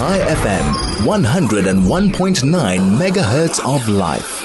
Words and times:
Chai 0.00 0.18
FM, 0.18 0.64
101.9 1.04 2.98
megahertz 2.98 3.60
of 3.66 3.86
life. 3.86 4.42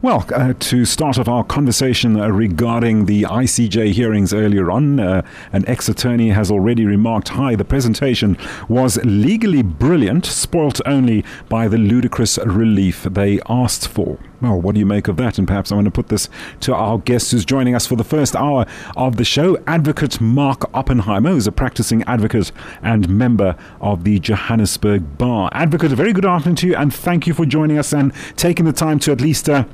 Well, 0.00 0.24
uh, 0.32 0.54
to 0.56 0.84
start 0.84 1.18
off 1.18 1.26
our 1.26 1.42
conversation 1.42 2.20
uh, 2.20 2.28
regarding 2.28 3.06
the 3.06 3.22
ICJ 3.22 3.90
hearings 3.90 4.32
earlier 4.32 4.70
on, 4.70 5.00
uh, 5.00 5.22
an 5.52 5.68
ex 5.68 5.88
attorney 5.88 6.28
has 6.28 6.52
already 6.52 6.86
remarked 6.86 7.30
Hi, 7.30 7.56
the 7.56 7.64
presentation 7.64 8.38
was 8.68 8.96
legally 9.02 9.64
brilliant, 9.64 10.24
spoilt 10.24 10.80
only 10.86 11.24
by 11.48 11.66
the 11.66 11.78
ludicrous 11.78 12.38
relief 12.38 13.02
they 13.02 13.40
asked 13.48 13.88
for. 13.88 14.20
Well, 14.44 14.60
what 14.60 14.74
do 14.74 14.78
you 14.78 14.84
make 14.84 15.08
of 15.08 15.16
that? 15.16 15.38
And 15.38 15.48
perhaps 15.48 15.72
I 15.72 15.74
want 15.74 15.86
to 15.86 15.90
put 15.90 16.08
this 16.08 16.28
to 16.60 16.74
our 16.74 16.98
guest 16.98 17.32
who's 17.32 17.46
joining 17.46 17.74
us 17.74 17.86
for 17.86 17.96
the 17.96 18.04
first 18.04 18.36
hour 18.36 18.66
of 18.94 19.16
the 19.16 19.24
show, 19.24 19.56
Advocate 19.66 20.20
Mark 20.20 20.68
Oppenheimer, 20.74 21.30
who's 21.30 21.46
a 21.46 21.52
practicing 21.52 22.02
advocate 22.02 22.52
and 22.82 23.08
member 23.08 23.56
of 23.80 24.04
the 24.04 24.18
Johannesburg 24.18 25.16
Bar. 25.16 25.48
Advocate, 25.52 25.92
a 25.92 25.96
very 25.96 26.12
good 26.12 26.26
afternoon 26.26 26.56
to 26.56 26.66
you, 26.66 26.76
and 26.76 26.92
thank 26.92 27.26
you 27.26 27.32
for 27.32 27.46
joining 27.46 27.78
us 27.78 27.94
and 27.94 28.12
taking 28.36 28.66
the 28.66 28.72
time 28.72 28.98
to 28.98 29.12
at 29.12 29.22
least 29.22 29.48
uh, 29.48 29.64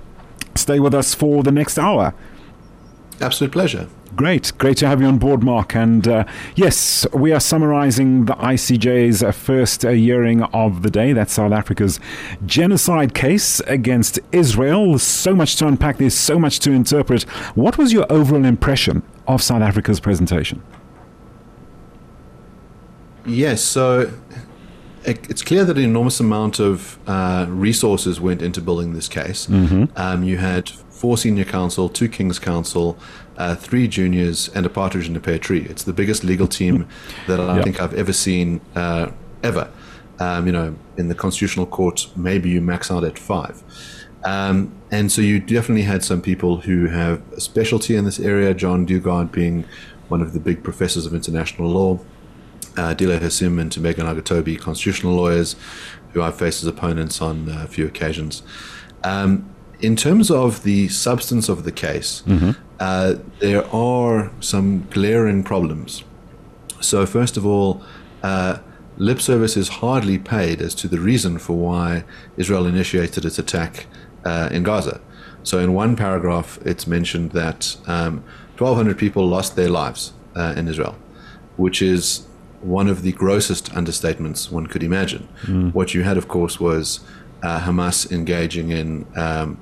stay 0.55 0.79
with 0.79 0.95
us 0.95 1.15
for 1.15 1.43
the 1.43 1.51
next 1.51 1.77
hour. 1.77 2.15
Absolute 3.21 3.51
pleasure. 3.51 3.89
Great, 4.17 4.53
great 4.59 4.77
to 4.79 4.89
have 4.89 5.01
you 5.01 5.07
on 5.07 5.19
board, 5.19 5.45
Mark. 5.45 5.75
And 5.75 6.07
uh, 6.09 6.25
yes, 6.57 7.07
we 7.13 7.33
are 7.33 7.41
summarizing 7.41 8.25
the 8.25 8.35
ICJ's 8.35 9.23
first 9.37 9.85
uh, 9.85 9.91
hearing 9.91 10.43
of 10.43 10.83
the 10.83 10.91
day. 10.91 11.13
That's 11.13 11.33
South 11.33 11.53
Africa's 11.53 12.01
genocide 12.45 13.15
case 13.15 13.61
against 13.61 14.19
Israel. 14.33 14.99
So 14.99 15.35
much 15.35 15.57
to 15.57 15.69
unpack, 15.69 15.99
there's 15.99 16.15
so 16.15 16.39
much 16.39 16.59
to 16.61 16.73
interpret. 16.73 17.23
What 17.55 17.79
was 17.79 17.93
your 17.93 18.11
overall 18.13 18.45
impression 18.45 19.03
of 19.29 19.43
South 19.43 19.63
Africa's 19.63 20.01
presentation? 20.01 20.61
Yes, 23.25 23.63
so 23.63 24.13
it's 25.05 25.43
clear 25.43 25.65
that 25.65 25.77
an 25.77 25.85
enormous 25.85 26.21
amount 26.21 26.59
of 26.59 26.99
uh, 27.07 27.47
resources 27.49 28.21
went 28.21 28.43
into 28.43 28.61
building 28.61 28.93
this 28.93 29.09
case. 29.09 29.47
Mm-hmm. 29.47 29.85
Um, 29.97 30.23
you 30.23 30.39
had 30.39 30.69
four 30.69 31.17
senior 31.17 31.45
counsel, 31.45 31.89
two 31.89 32.09
King's 32.09 32.39
Counsel, 32.39 32.99
uh, 33.37 33.55
three 33.55 33.89
juniors, 33.89 34.51
and 34.55 34.67
a 34.67 34.69
partridge 34.69 35.09
in 35.09 35.17
a 35.17 35.21
pear 35.21 35.39
tree. 35.39 35.67
It's 35.69 35.85
the 35.85 35.95
biggest 35.95 36.25
legal 36.25 36.47
team 36.47 36.87
that 37.27 37.41
I 37.41 37.57
yep. 37.57 37.65
think 37.65 37.81
I've 37.81 37.95
ever 37.95 38.13
seen 38.13 38.61
uh, 38.75 39.11
ever. 39.43 39.71
Um, 40.19 40.47
you 40.47 40.53
know, 40.53 40.77
in 40.99 41.09
the 41.09 41.15
Constitutional 41.15 41.65
Court, 41.65 42.09
maybe 42.15 42.51
you 42.51 42.61
max 42.61 42.91
out 42.91 43.05
at 43.05 43.19
five. 43.19 43.63
Um, 44.25 44.75
and 44.91 45.11
so 45.11 45.23
you 45.23 45.41
definitely 45.41 45.85
had 45.85 46.05
some 46.05 46.21
people 46.21 46.59
who 46.59 46.89
have 46.89 47.23
a 47.33 47.41
specialty 47.41 47.97
in 47.97 48.05
this 48.05 48.21
area, 48.21 48.53
John 48.53 48.87
Dugard 48.87 49.33
being 49.33 49.65
one 50.09 50.21
of 50.21 50.35
the 50.35 50.41
big 50.41 50.63
professors 50.63 51.07
of 51.07 51.15
international 51.15 51.69
law 51.69 52.01
uh, 52.77 52.95
Dilo 52.95 53.21
Hassim 53.21 53.59
and 53.59 53.71
Tembeka 53.71 53.97
Ngcukaitobi, 53.97 54.59
constitutional 54.61 55.15
lawyers 55.15 55.57
who 56.13 56.23
I've 56.23 56.37
faced 56.37 56.63
as 56.63 56.69
opponents 56.69 57.21
on 57.21 57.49
a 57.49 57.67
few 57.67 57.87
occasions. 57.87 58.43
Um, 59.05 59.49
in 59.81 59.97
terms 59.97 60.31
of 60.31 60.63
the 60.63 60.89
substance 60.89 61.49
of 61.49 61.65
the 61.65 61.73
case, 61.73 62.23
mm-hmm. 62.27 62.51
uh, 62.79 63.15
there 63.39 63.65
are 63.75 64.31
some 64.41 64.87
glaring 64.91 65.43
problems. 65.43 66.05
So, 66.81 67.07
first 67.07 67.37
of 67.37 67.47
all, 67.47 67.83
uh, 68.23 68.59
lip 68.99 69.21
service 69.21 69.57
is 69.57 69.69
hardly 69.69 70.19
paid 70.19 70.61
as 70.61 70.75
to 70.77 70.89
the 70.89 70.99
reason 70.99 71.39
for 71.39 71.57
why 71.57 72.05
Israel 72.37 72.67
initiated 72.67 73.25
its 73.25 73.39
attack 73.39 73.87
uh, 74.25 74.51
in 74.53 74.63
Gaza. 74.63 75.01
So, 75.43 75.59
in 75.59 75.73
one 75.73 75.97
paragraph, 75.97 76.59
it's 76.65 76.87
mentioned 76.87 77.33
that 77.33 77.77
um, 77.87 78.23
1,200 78.59 78.99
people 78.99 79.27
lost 79.27 79.57
their 79.57 79.71
lives 79.71 80.13
uh, 80.37 80.55
in 80.57 80.69
Israel, 80.69 80.97
which 81.57 81.81
is 81.81 82.27
one 82.61 82.89
of 82.89 83.03
the 83.03 83.13
grossest 83.13 83.73
understatements 83.73 84.51
one 84.51 84.67
could 84.67 84.83
imagine. 84.83 85.29
Mm. 85.43 85.75
What 85.75 85.95
you 85.95 86.03
had, 86.03 86.17
of 86.17 86.29
course, 86.29 86.61
was 86.61 87.01
uh, 87.43 87.61
Hamas 87.61 88.11
engaging 88.13 88.71
in 88.71 89.07
um, 89.17 89.59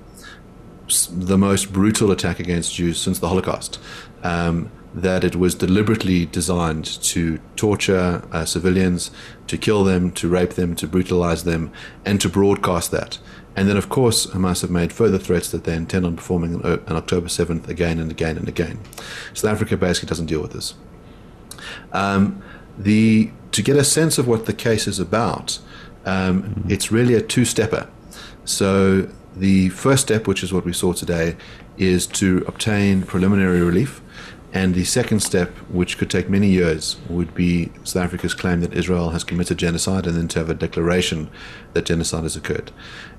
the 1.10 1.38
most 1.38 1.72
brutal 1.72 2.10
attack 2.10 2.40
against 2.40 2.74
Jews 2.74 3.00
since 3.00 3.18
the 3.18 3.28
Holocaust. 3.28 3.78
Um, 4.22 4.70
that 4.94 5.22
it 5.22 5.36
was 5.36 5.54
deliberately 5.54 6.26
designed 6.26 6.84
to 6.84 7.38
torture 7.56 8.22
uh, 8.32 8.44
civilians, 8.44 9.10
to 9.46 9.58
kill 9.58 9.84
them, 9.84 10.10
to 10.12 10.28
rape 10.28 10.54
them, 10.54 10.74
to 10.74 10.86
brutalize 10.86 11.44
them, 11.44 11.70
and 12.04 12.20
to 12.20 12.28
broadcast 12.28 12.90
that. 12.90 13.18
And 13.54 13.68
then, 13.68 13.76
of 13.76 13.88
course, 13.88 14.26
Hamas 14.28 14.62
have 14.62 14.70
made 14.70 14.92
further 14.92 15.18
threats 15.18 15.50
that 15.50 15.64
they 15.64 15.74
intend 15.74 16.06
on 16.06 16.16
performing 16.16 16.54
on, 16.64 16.80
on 16.86 16.96
October 16.96 17.28
7th 17.28 17.68
again 17.68 17.98
and 17.98 18.10
again 18.10 18.38
and 18.38 18.48
again. 18.48 18.80
South 19.34 19.52
Africa 19.52 19.76
basically 19.76 20.08
doesn't 20.08 20.26
deal 20.26 20.40
with 20.40 20.52
this. 20.52 20.74
Um, 21.92 22.42
the 22.78 23.30
to 23.52 23.62
get 23.62 23.76
a 23.76 23.84
sense 23.84 24.18
of 24.18 24.28
what 24.28 24.46
the 24.46 24.52
case 24.52 24.86
is 24.86 24.98
about, 24.98 25.58
um, 26.04 26.42
mm-hmm. 26.42 26.70
it's 26.70 26.92
really 26.92 27.14
a 27.14 27.22
two-stepper. 27.22 27.88
So 28.44 29.08
the 29.36 29.70
first 29.70 30.02
step, 30.02 30.26
which 30.26 30.42
is 30.42 30.52
what 30.52 30.64
we 30.64 30.72
saw 30.72 30.92
today, 30.92 31.36
is 31.76 32.06
to 32.06 32.44
obtain 32.46 33.02
preliminary 33.02 33.62
relief. 33.62 34.00
And 34.52 34.74
the 34.74 34.84
second 34.84 35.20
step, 35.20 35.50
which 35.68 35.98
could 35.98 36.10
take 36.10 36.30
many 36.30 36.48
years, 36.48 36.96
would 37.08 37.34
be 37.34 37.70
South 37.84 38.04
Africa's 38.04 38.34
claim 38.34 38.60
that 38.60 38.72
Israel 38.72 39.10
has 39.10 39.22
committed 39.22 39.58
genocide 39.58 40.06
and 40.06 40.16
then 40.16 40.28
to 40.28 40.38
have 40.38 40.50
a 40.50 40.54
declaration 40.54 41.30
that 41.74 41.84
genocide 41.84 42.22
has 42.22 42.36
occurred. 42.36 42.72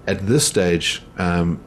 At 0.07 0.25
this 0.25 0.47
stage, 0.47 1.03
um, 1.17 1.61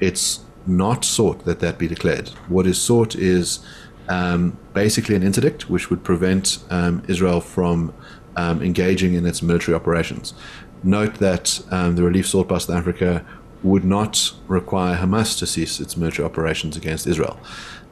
it's 0.00 0.40
not 0.66 1.04
sought 1.04 1.44
that 1.44 1.60
that 1.60 1.78
be 1.78 1.86
declared. 1.86 2.30
What 2.48 2.66
is 2.66 2.80
sought 2.80 3.14
is 3.14 3.60
um, 4.08 4.58
basically 4.72 5.14
an 5.14 5.22
interdict 5.22 5.70
which 5.70 5.90
would 5.90 6.04
prevent 6.04 6.58
um, 6.70 7.02
Israel 7.08 7.40
from 7.40 7.94
um, 8.36 8.62
engaging 8.62 9.14
in 9.14 9.26
its 9.26 9.42
military 9.42 9.74
operations. 9.74 10.34
Note 10.82 11.14
that 11.14 11.62
um, 11.70 11.96
the 11.96 12.02
relief 12.02 12.26
sought 12.26 12.48
by 12.48 12.58
South 12.58 12.76
Africa 12.76 13.24
would 13.62 13.84
not 13.84 14.32
require 14.46 14.96
Hamas 14.96 15.38
to 15.38 15.46
cease 15.46 15.80
its 15.80 15.96
military 15.96 16.26
operations 16.26 16.76
against 16.76 17.06
Israel. 17.06 17.40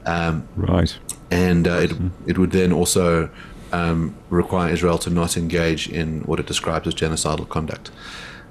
Um, 0.05 0.47
right. 0.57 0.99
And 1.31 1.67
uh, 1.67 1.73
it, 1.73 1.93
it 2.27 2.39
would 2.39 2.51
then 2.51 2.73
also 2.73 3.31
um, 3.73 4.15
require 4.29 4.71
Israel 4.71 4.99
to 4.99 5.11
not 5.11 5.37
engage 5.37 5.89
in 5.89 6.21
what 6.23 6.39
it 6.39 6.47
describes 6.47 6.87
as 6.87 6.95
genocidal 6.95 7.49
conduct. 7.49 7.91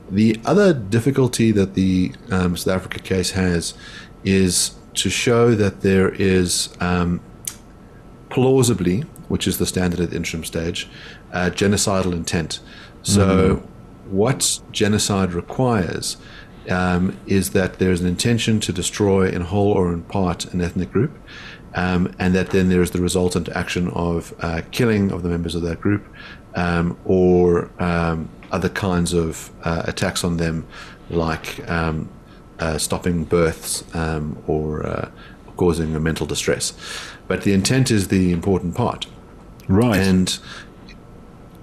The 0.10 0.42
other 0.46 0.74
difficulty 0.74 1.52
that 1.52 1.76
the 1.76 2.14
South 2.30 2.68
Africa 2.68 3.00
case 3.00 3.32
has 3.32 3.76
is 4.24 4.76
to 4.96 5.10
show 5.10 5.56
that 5.56 5.82
there 5.82 6.10
is 6.10 6.76
um, 6.80 7.22
plausibly, 8.32 9.02
which 9.28 9.48
is 9.48 9.58
the 9.60 9.66
standard 9.66 10.00
at 10.00 10.10
the 10.10 10.16
interim 10.16 10.44
stage, 10.44 10.90
uh, 11.32 11.52
genocidal 11.54 12.14
intent. 12.14 12.60
So, 13.04 13.58
mm-hmm. 13.58 14.16
what 14.16 14.60
genocide 14.72 15.34
requires 15.34 16.18
um, 16.70 17.18
is 17.28 17.52
that 17.52 17.80
there 17.80 17.92
is 17.92 18.02
an 18.02 18.08
intention 18.08 18.60
to 18.62 18.74
destroy 18.74 19.30
in 19.30 19.42
whole 19.42 19.72
or 19.72 19.94
in 19.94 20.04
part 20.04 20.46
an 20.54 20.62
ethnic 20.62 20.92
group, 20.92 21.12
um, 21.76 22.14
and 22.20 22.34
that 22.36 22.52
then 22.52 22.70
there 22.70 22.82
is 22.82 22.92
the 22.92 23.02
resultant 23.02 23.50
action 23.50 23.90
of 23.90 24.34
uh, 24.42 24.62
killing 24.72 25.12
of 25.12 25.24
the 25.24 25.30
members 25.30 25.56
of 25.56 25.62
that 25.64 25.82
group 25.82 26.06
um, 26.56 26.98
or 27.06 27.70
um, 27.80 28.30
other 28.52 28.70
kinds 28.70 29.14
of 29.14 29.52
uh, 29.64 29.84
attacks 29.86 30.24
on 30.24 30.38
them, 30.38 30.66
like 31.10 31.68
um, 31.70 32.10
uh, 32.60 32.78
stopping 32.78 33.24
births 33.24 33.84
um, 33.96 34.42
or 34.48 34.86
uh, 34.86 35.10
causing 35.58 35.96
a 35.96 36.00
mental 36.00 36.28
distress. 36.28 36.74
But 37.32 37.44
the 37.44 37.54
intent 37.54 37.92
is 37.92 38.10
the 38.10 38.34
important 38.34 38.76
part. 38.76 39.08
Right. 39.70 40.02
And 40.02 40.38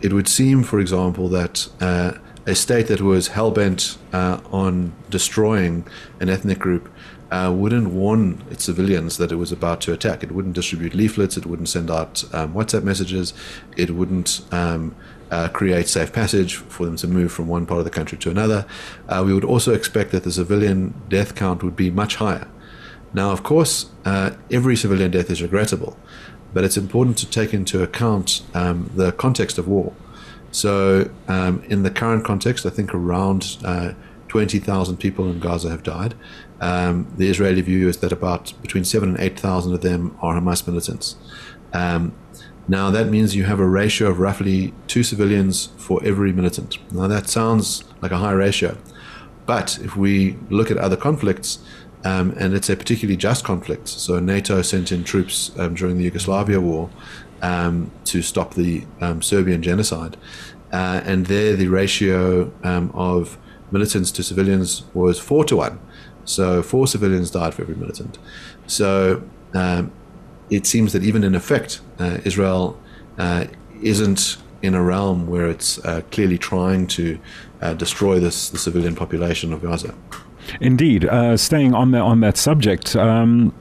it 0.00 0.14
would 0.14 0.26
seem, 0.26 0.62
for 0.62 0.80
example, 0.80 1.28
that 1.28 1.68
uh, 1.78 2.12
a 2.46 2.54
state 2.54 2.86
that 2.86 3.02
was 3.02 3.28
hell 3.28 3.50
bent 3.50 3.98
uh, 4.14 4.40
on 4.50 4.94
destroying 5.10 5.86
an 6.20 6.30
ethnic 6.30 6.58
group 6.58 6.90
uh, 7.30 7.52
wouldn't 7.54 7.90
warn 7.90 8.42
its 8.50 8.64
civilians 8.64 9.18
that 9.18 9.30
it 9.30 9.36
was 9.36 9.52
about 9.52 9.82
to 9.82 9.92
attack. 9.92 10.22
It 10.22 10.32
wouldn't 10.32 10.54
distribute 10.54 10.94
leaflets. 10.94 11.36
It 11.36 11.44
wouldn't 11.44 11.68
send 11.68 11.90
out 11.90 12.24
um, 12.32 12.54
WhatsApp 12.54 12.82
messages. 12.82 13.34
It 13.76 13.90
wouldn't 13.90 14.40
um, 14.50 14.96
uh, 15.30 15.48
create 15.48 15.86
safe 15.86 16.14
passage 16.14 16.56
for 16.56 16.86
them 16.86 16.96
to 16.96 17.06
move 17.06 17.30
from 17.30 17.46
one 17.46 17.66
part 17.66 17.80
of 17.80 17.84
the 17.84 17.90
country 17.90 18.16
to 18.16 18.30
another. 18.30 18.64
Uh, 19.06 19.22
we 19.26 19.34
would 19.34 19.44
also 19.44 19.74
expect 19.74 20.12
that 20.12 20.24
the 20.24 20.32
civilian 20.32 20.94
death 21.10 21.34
count 21.34 21.62
would 21.62 21.76
be 21.76 21.90
much 21.90 22.16
higher. 22.16 22.48
Now, 23.14 23.30
of 23.30 23.42
course, 23.42 23.90
uh, 24.04 24.30
every 24.50 24.76
civilian 24.76 25.10
death 25.10 25.30
is 25.30 25.40
regrettable, 25.42 25.96
but 26.52 26.64
it's 26.64 26.76
important 26.76 27.16
to 27.18 27.30
take 27.30 27.54
into 27.54 27.82
account 27.82 28.42
um, 28.54 28.90
the 28.94 29.12
context 29.12 29.58
of 29.58 29.66
war. 29.66 29.92
So, 30.50 31.10
um, 31.26 31.62
in 31.68 31.82
the 31.82 31.90
current 31.90 32.24
context, 32.24 32.64
I 32.64 32.70
think 32.70 32.94
around 32.94 33.58
uh, 33.64 33.92
20,000 34.28 34.96
people 34.98 35.30
in 35.30 35.40
Gaza 35.40 35.70
have 35.70 35.82
died. 35.82 36.14
Um, 36.60 37.12
the 37.16 37.28
Israeli 37.28 37.60
view 37.60 37.88
is 37.88 37.98
that 37.98 38.12
about 38.12 38.52
between 38.62 38.84
7 38.84 39.08
and 39.08 39.18
8,000 39.18 39.74
of 39.74 39.80
them 39.80 40.16
are 40.20 40.38
Hamas 40.38 40.66
militants. 40.66 41.16
Um, 41.72 42.14
now, 42.66 42.90
that 42.90 43.08
means 43.08 43.34
you 43.34 43.44
have 43.44 43.60
a 43.60 43.66
ratio 43.66 44.08
of 44.08 44.18
roughly 44.18 44.74
two 44.86 45.02
civilians 45.02 45.70
for 45.78 46.04
every 46.04 46.32
militant. 46.32 46.78
Now, 46.92 47.08
that 47.08 47.28
sounds 47.28 47.84
like 48.02 48.12
a 48.12 48.18
high 48.18 48.32
ratio. 48.32 48.76
But 49.46 49.78
if 49.82 49.96
we 49.96 50.36
look 50.50 50.70
at 50.70 50.76
other 50.76 50.96
conflicts, 50.96 51.60
um, 52.04 52.34
and 52.38 52.54
it's 52.54 52.70
a 52.70 52.76
particularly 52.76 53.16
just 53.16 53.44
conflict. 53.44 53.88
So 53.88 54.20
NATO 54.20 54.62
sent 54.62 54.92
in 54.92 55.04
troops 55.04 55.52
um, 55.58 55.74
during 55.74 55.98
the 55.98 56.04
Yugoslavia 56.04 56.60
war 56.60 56.90
um, 57.42 57.90
to 58.04 58.22
stop 58.22 58.54
the 58.54 58.84
um, 59.00 59.22
Serbian 59.22 59.62
genocide. 59.62 60.16
uh, 60.72 61.00
and 61.04 61.26
there 61.26 61.56
the 61.56 61.68
ratio 61.68 62.52
um, 62.62 62.90
of 62.94 63.38
militants 63.70 64.10
to 64.12 64.22
civilians 64.22 64.84
was 64.94 65.18
four 65.18 65.44
to 65.44 65.56
one. 65.56 65.78
So 66.24 66.62
four 66.62 66.86
civilians 66.86 67.30
died 67.30 67.54
for 67.54 67.62
every 67.62 67.74
militant. 67.74 68.18
So 68.66 69.22
um, 69.54 69.92
it 70.50 70.66
seems 70.66 70.92
that 70.92 71.02
even 71.02 71.24
in 71.24 71.34
effect, 71.34 71.80
uh, 71.98 72.18
Israel 72.24 72.78
uh, 73.16 73.46
isn't 73.82 74.36
in 74.60 74.74
a 74.74 74.82
realm 74.82 75.26
where 75.26 75.48
it's 75.48 75.78
uh, 75.84 76.02
clearly 76.10 76.36
trying 76.36 76.86
to 76.88 77.18
uh, 77.62 77.74
destroy 77.74 78.18
this 78.18 78.50
the 78.50 78.58
civilian 78.58 78.94
population 78.94 79.52
of 79.52 79.62
Gaza. 79.62 79.94
Indeed, 80.60 81.04
uh, 81.04 81.36
staying 81.36 81.74
on 81.74 81.90
the, 81.90 81.98
on 81.98 82.20
that 82.20 82.36
subject. 82.36 82.96
Um, 82.96 83.52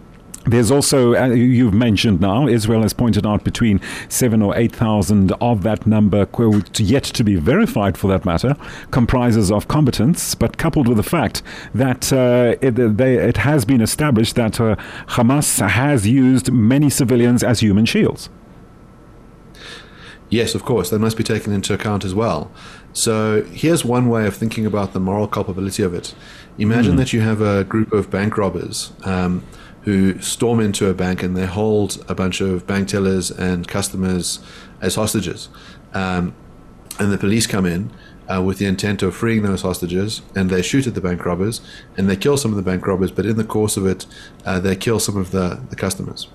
there's 0.48 0.72
also, 0.72 1.14
uh, 1.14 1.28
you've 1.28 1.74
mentioned 1.74 2.22
now, 2.22 2.48
Israel 2.48 2.82
has 2.84 2.94
pointed 2.94 3.26
out 3.26 3.44
between 3.44 3.82
seven 4.08 4.42
or 4.42 4.56
8,000 4.56 5.34
of 5.42 5.64
that 5.64 5.86
number, 5.86 6.26
quote, 6.26 6.80
yet 6.80 7.04
to 7.04 7.24
be 7.26 7.36
verified 7.36 7.98
for 7.98 8.08
that 8.08 8.24
matter, 8.24 8.56
comprises 8.92 9.52
of 9.52 9.68
combatants, 9.68 10.36
but 10.36 10.58
coupled 10.58 10.88
with 10.88 10.96
the 10.96 11.04
fact 11.04 11.44
that 11.76 12.14
uh, 12.14 12.56
it, 12.62 12.72
they, 12.98 13.16
it, 13.16 13.38
has 13.38 13.66
been 13.66 13.82
established 13.82 14.36
that 14.36 14.62
uh, 14.62 14.78
Hamas 15.08 15.68
has 15.68 16.08
used 16.08 16.50
many 16.52 16.90
civilians 16.90 17.44
as 17.44 17.60
human 17.60 17.86
shields. 17.86 18.30
Yes, 20.30 20.56
of 20.56 20.64
course. 20.66 20.90
they 20.90 20.98
must 20.98 21.16
be 21.16 21.24
taken 21.24 21.54
into 21.54 21.74
account 21.74 22.04
as 22.04 22.14
well. 22.14 22.52
So 22.92 23.44
here's 23.44 23.86
one 23.86 24.10
way 24.10 24.28
of 24.28 24.36
thinking 24.36 24.66
about 24.66 24.94
the 24.94 25.00
moral 25.00 25.28
culpability 25.28 25.84
of 25.84 25.94
it. 25.94 26.14
Imagine 26.58 26.96
mm. 26.96 26.98
that 26.98 27.14
you 27.14 27.22
have 27.22 27.42
a 27.42 27.64
group 27.64 27.94
of 27.94 28.10
bank 28.10 28.38
robbers. 28.38 28.92
Um, 29.04 29.46
who 29.88 30.20
storm 30.20 30.60
into 30.60 30.90
a 30.90 30.94
bank 30.94 31.24
and 31.24 31.38
they 31.38 31.46
hold 31.46 32.04
a 32.10 32.14
bunch 32.14 32.42
of 32.42 32.68
bank 32.68 32.90
tellers 32.90 33.32
and 33.32 33.70
customers 33.70 34.40
as 34.82 34.96
hostages. 34.96 35.48
Um, 35.94 36.36
and 37.00 37.10
the 37.10 37.18
police 37.18 37.48
come 37.48 37.66
in 37.66 37.92
uh, 38.28 38.42
with 38.42 38.58
the 38.58 38.66
intent 38.66 39.02
of 39.02 39.16
freeing 39.16 39.44
those 39.44 39.62
hostages, 39.62 40.22
and 40.36 40.50
they 40.50 40.62
shoot 40.62 40.88
at 40.88 40.94
the 40.94 41.00
bank 41.00 41.26
robbers, 41.26 41.62
and 41.96 42.10
they 42.10 42.18
kill 42.18 42.36
some 42.36 42.52
of 42.52 42.58
the 42.58 42.64
bank 42.64 42.86
robbers. 42.86 43.12
But 43.12 43.26
in 43.26 43.38
the 43.38 43.46
course 43.46 43.78
of 43.78 43.86
it, 43.86 44.06
uh, 44.46 44.60
they 44.60 44.76
kill 44.76 45.00
some 45.00 45.16
of 45.16 45.32
the, 45.32 45.62
the 45.70 45.78
customers. 45.78 46.28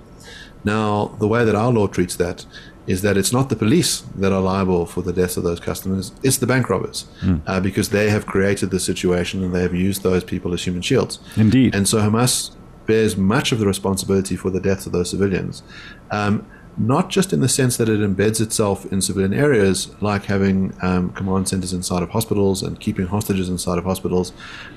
Now, 0.64 1.14
the 1.18 1.28
way 1.28 1.44
that 1.44 1.54
our 1.54 1.70
law 1.70 1.88
treats 1.88 2.16
that 2.16 2.46
is 2.86 3.02
that 3.02 3.16
it's 3.16 3.32
not 3.32 3.48
the 3.48 3.56
police 3.56 4.00
that 4.16 4.32
are 4.32 4.40
liable 4.40 4.86
for 4.86 5.02
the 5.02 5.12
deaths 5.12 5.36
of 5.36 5.44
those 5.44 5.60
customers; 5.60 6.12
it's 6.22 6.38
the 6.38 6.46
bank 6.46 6.68
robbers, 6.68 7.06
mm. 7.20 7.40
uh, 7.46 7.60
because 7.60 7.90
they 7.90 8.10
have 8.10 8.26
created 8.26 8.70
the 8.70 8.80
situation 8.80 9.42
and 9.42 9.54
they 9.54 9.62
have 9.62 9.74
used 9.74 10.02
those 10.02 10.24
people 10.24 10.52
as 10.52 10.64
human 10.64 10.82
shields. 10.82 11.18
Indeed. 11.36 11.74
And 11.74 11.88
so 11.88 11.98
Hamas 11.98 12.54
bears 12.86 13.16
much 13.16 13.52
of 13.52 13.58
the 13.58 13.66
responsibility 13.66 14.36
for 14.36 14.50
the 14.50 14.60
deaths 14.60 14.86
of 14.86 14.92
those 14.92 15.10
civilians. 15.10 15.62
Um, 16.10 16.46
not 16.78 17.10
just 17.10 17.32
in 17.32 17.40
the 17.40 17.48
sense 17.48 17.76
that 17.76 17.88
it 17.88 18.00
embeds 18.00 18.40
itself 18.40 18.90
in 18.90 19.02
civilian 19.02 19.34
areas, 19.34 19.94
like 20.00 20.24
having 20.24 20.74
um, 20.82 21.10
command 21.12 21.48
centers 21.48 21.72
inside 21.72 22.02
of 22.02 22.10
hospitals 22.10 22.62
and 22.62 22.80
keeping 22.80 23.06
hostages 23.06 23.48
inside 23.48 23.78
of 23.78 23.84
hospitals, 23.84 24.32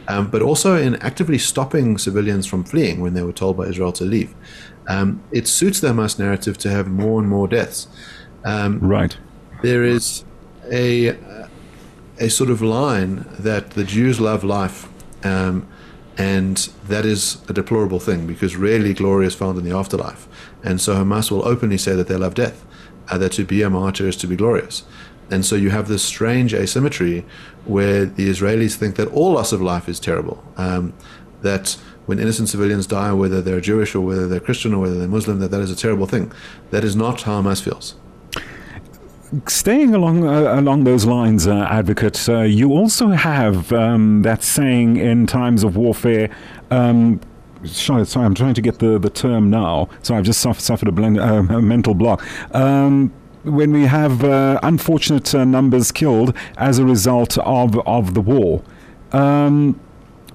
um, 0.07 0.29
but 0.29 0.41
also 0.41 0.75
in 0.75 0.95
actively 0.97 1.37
stopping 1.37 1.97
civilians 1.97 2.45
from 2.45 2.63
fleeing 2.63 2.99
when 2.99 3.13
they 3.13 3.23
were 3.23 3.31
told 3.31 3.55
by 3.55 3.65
Israel 3.65 3.93
to 3.93 4.03
leave. 4.03 4.35
Um, 4.87 5.23
it 5.31 5.47
suits 5.47 5.79
the 5.79 5.89
Hamas 5.89 6.19
narrative 6.19 6.57
to 6.59 6.69
have 6.69 6.87
more 6.87 7.19
and 7.19 7.29
more 7.29 7.47
deaths. 7.47 7.87
Um, 8.43 8.79
right. 8.79 9.17
There 9.61 9.83
is 9.83 10.23
a 10.71 11.17
a 12.17 12.29
sort 12.29 12.49
of 12.49 12.61
line 12.61 13.25
that 13.37 13.71
the 13.71 13.83
Jews 13.83 14.19
love 14.19 14.43
life. 14.43 14.87
Um, 15.23 15.67
and 16.17 16.57
that 16.87 17.05
is 17.05 17.41
a 17.49 17.53
deplorable 17.53 17.99
thing 17.99 18.25
because 18.25 18.55
rarely 18.55 18.93
glory 18.93 19.27
is 19.27 19.35
found 19.35 19.57
in 19.57 19.65
the 19.65 19.75
afterlife. 19.75 20.27
And 20.63 20.79
so 20.79 20.95
Hamas 20.95 21.29
will 21.29 21.45
openly 21.45 21.77
say 21.77 21.93
that 21.95 22.07
they 22.07 22.15
love 22.15 22.35
death, 22.35 22.65
uh, 23.09 23.17
that 23.17 23.33
to 23.33 23.43
be 23.43 23.61
a 23.61 23.69
martyr 23.69 24.07
is 24.07 24.15
to 24.17 24.27
be 24.27 24.35
glorious. 24.35 24.83
And 25.29 25.45
so 25.45 25.55
you 25.55 25.71
have 25.71 25.87
this 25.87 26.03
strange 26.03 26.53
asymmetry 26.53 27.25
where 27.65 28.05
the 28.05 28.29
Israelis 28.29 28.75
think 28.75 28.95
that 28.95 29.07
all 29.09 29.33
loss 29.33 29.51
of 29.51 29.61
life 29.61 29.89
is 29.89 29.99
terrible. 29.99 30.43
Um, 30.55 30.93
that 31.41 31.77
when 32.05 32.19
innocent 32.19 32.49
civilians 32.49 32.87
die, 32.87 33.11
whether 33.13 33.41
they're 33.41 33.61
Jewish 33.61 33.95
or 33.95 34.01
whether 34.01 34.27
they're 34.27 34.39
Christian 34.39 34.73
or 34.73 34.81
whether 34.81 34.97
they're 34.97 35.07
Muslim, 35.07 35.39
that 35.39 35.51
that 35.51 35.61
is 35.61 35.71
a 35.71 35.75
terrible 35.75 36.05
thing. 36.05 36.31
That 36.71 36.83
is 36.83 36.95
not 36.95 37.23
how 37.23 37.41
Hamas 37.41 37.61
feels 37.61 37.95
staying 39.47 39.93
along 39.93 40.25
uh, 40.27 40.59
along 40.59 40.83
those 40.83 41.05
lines, 41.05 41.47
uh, 41.47 41.67
advocate, 41.69 42.27
uh, 42.29 42.41
you 42.41 42.71
also 42.71 43.09
have 43.09 43.71
um, 43.73 44.21
that 44.21 44.43
saying 44.43 44.97
in 44.97 45.27
times 45.27 45.63
of 45.63 45.75
warfare. 45.75 46.29
Um, 46.71 47.19
sorry, 47.65 48.05
sorry, 48.05 48.25
I'm 48.25 48.35
trying 48.35 48.53
to 48.53 48.61
get 48.61 48.79
the, 48.79 48.99
the 48.99 49.09
term 49.09 49.49
now. 49.49 49.89
Sorry, 50.03 50.19
I've 50.19 50.25
just 50.25 50.41
suffered, 50.41 50.61
suffered 50.61 50.87
a, 50.87 50.91
blend, 50.91 51.19
uh, 51.19 51.23
a 51.49 51.61
mental 51.61 51.93
block. 51.93 52.23
Um, 52.53 53.13
when 53.43 53.71
we 53.71 53.83
have 53.83 54.23
uh, 54.23 54.59
unfortunate 54.63 55.33
uh, 55.35 55.45
numbers 55.45 55.91
killed 55.91 56.35
as 56.57 56.79
a 56.79 56.85
result 56.85 57.37
of 57.39 57.77
of 57.87 58.13
the 58.13 58.21
war, 58.21 58.63
um, 59.11 59.79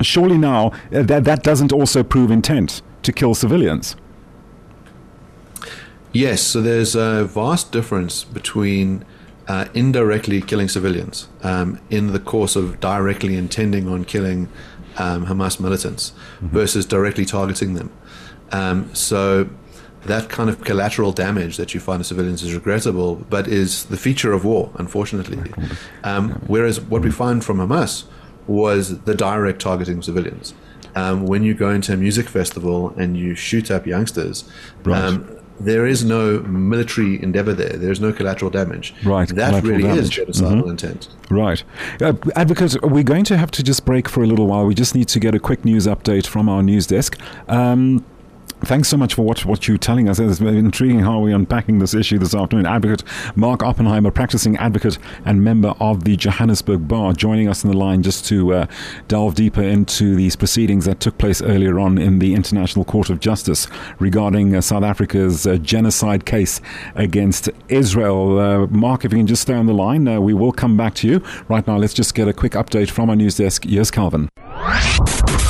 surely 0.00 0.38
now 0.38 0.72
that 0.90 1.24
that 1.24 1.42
doesn't 1.42 1.72
also 1.72 2.02
prove 2.02 2.30
intent 2.30 2.82
to 3.02 3.12
kill 3.12 3.34
civilians. 3.34 3.96
Yes, 6.12 6.42
so 6.42 6.60
there's 6.60 6.94
a 6.96 7.24
vast 7.24 7.70
difference 7.70 8.24
between 8.24 9.04
uh, 9.46 9.66
indirectly 9.74 10.40
killing 10.40 10.68
civilians 10.68 11.28
um, 11.42 11.80
in 11.88 12.12
the 12.12 12.18
course 12.18 12.56
of 12.56 12.80
directly 12.80 13.36
intending 13.36 13.88
on 13.88 14.04
killing 14.04 14.48
um, 14.96 15.26
Hamas 15.26 15.60
militants 15.60 16.10
mm-hmm. 16.10 16.48
versus 16.48 16.84
directly 16.84 17.24
targeting 17.24 17.74
them. 17.74 17.92
Um, 18.52 18.92
so 18.94 19.48
that 20.06 20.28
kind 20.28 20.50
of 20.50 20.62
collateral 20.64 21.12
damage 21.12 21.56
that 21.58 21.74
you 21.74 21.80
find 21.80 22.00
in 22.00 22.04
civilians 22.04 22.42
is 22.42 22.54
regrettable, 22.54 23.16
but 23.28 23.46
is 23.46 23.84
the 23.86 23.96
feature 23.96 24.32
of 24.32 24.44
war, 24.44 24.72
unfortunately. 24.76 25.52
Um, 26.02 26.42
whereas 26.46 26.80
what 26.80 27.02
we 27.02 27.10
find 27.10 27.44
from 27.44 27.58
Hamas 27.58 28.04
was 28.46 29.00
the 29.02 29.14
direct 29.14 29.60
targeting 29.60 29.98
of 29.98 30.04
civilians. 30.04 30.54
Um, 30.96 31.26
when 31.26 31.42
you 31.42 31.54
go 31.54 31.70
into 31.70 31.92
a 31.92 31.96
music 31.96 32.28
festival 32.28 32.90
and 32.90 33.16
you 33.16 33.34
shoot 33.34 33.70
up 33.70 33.86
youngsters, 33.86 34.50
right. 34.84 35.00
um, 35.00 35.40
there 35.60 35.86
is 35.86 36.04
no 36.04 36.40
military 36.40 37.22
endeavor 37.22 37.52
there. 37.52 37.76
There 37.76 37.92
is 37.92 38.00
no 38.00 38.12
collateral 38.12 38.50
damage. 38.50 38.94
Right. 39.04 39.28
That 39.28 39.62
really 39.62 39.82
damage. 39.82 39.98
is 39.98 40.10
genocidal 40.10 40.62
mm-hmm. 40.62 40.70
intent. 40.70 41.08
Right. 41.30 41.62
Uh, 42.00 42.14
advocates, 42.34 42.80
we're 42.82 43.04
going 43.04 43.24
to 43.24 43.36
have 43.36 43.50
to 43.52 43.62
just 43.62 43.84
break 43.84 44.08
for 44.08 44.22
a 44.22 44.26
little 44.26 44.46
while. 44.46 44.66
We 44.66 44.74
just 44.74 44.94
need 44.94 45.08
to 45.08 45.20
get 45.20 45.34
a 45.34 45.38
quick 45.38 45.64
news 45.64 45.86
update 45.86 46.26
from 46.26 46.48
our 46.48 46.62
news 46.62 46.86
desk. 46.86 47.18
Um, 47.46 48.04
Thanks 48.62 48.88
so 48.88 48.96
much 48.96 49.14
for 49.14 49.22
what, 49.22 49.44
what 49.46 49.66
you're 49.66 49.78
telling 49.78 50.08
us. 50.08 50.18
It's 50.18 50.38
very 50.38 50.58
intriguing 50.58 51.00
how 51.00 51.18
we're 51.20 51.34
unpacking 51.34 51.78
this 51.78 51.94
issue 51.94 52.18
this 52.18 52.34
afternoon. 52.34 52.66
Advocate 52.66 53.02
Mark 53.34 53.62
Oppenheimer, 53.62 54.10
practicing 54.10 54.56
advocate 54.58 54.98
and 55.24 55.42
member 55.42 55.74
of 55.80 56.04
the 56.04 56.16
Johannesburg 56.16 56.86
Bar, 56.86 57.14
joining 57.14 57.48
us 57.48 57.64
in 57.64 57.70
the 57.70 57.76
line 57.76 58.02
just 58.02 58.26
to 58.26 58.52
uh, 58.52 58.66
delve 59.08 59.34
deeper 59.34 59.62
into 59.62 60.14
these 60.14 60.36
proceedings 60.36 60.84
that 60.84 61.00
took 61.00 61.16
place 61.16 61.40
earlier 61.40 61.80
on 61.80 61.96
in 61.96 62.18
the 62.18 62.34
International 62.34 62.84
Court 62.84 63.08
of 63.08 63.18
Justice 63.18 63.66
regarding 63.98 64.54
uh, 64.54 64.60
South 64.60 64.84
Africa's 64.84 65.46
uh, 65.46 65.56
genocide 65.56 66.26
case 66.26 66.60
against 66.94 67.48
Israel. 67.68 68.38
Uh, 68.38 68.66
Mark, 68.66 69.04
if 69.04 69.12
you 69.12 69.18
can 69.18 69.26
just 69.26 69.42
stay 69.42 69.54
on 69.54 69.66
the 69.66 69.74
line, 69.74 70.06
uh, 70.06 70.20
we 70.20 70.34
will 70.34 70.52
come 70.52 70.76
back 70.76 70.94
to 70.96 71.08
you. 71.08 71.24
Right 71.48 71.66
now, 71.66 71.78
let's 71.78 71.94
just 71.94 72.14
get 72.14 72.28
a 72.28 72.32
quick 72.34 72.52
update 72.52 72.90
from 72.90 73.08
our 73.08 73.16
news 73.16 73.36
desk. 73.36 73.64
Here's 73.64 73.90
Calvin. 73.90 74.28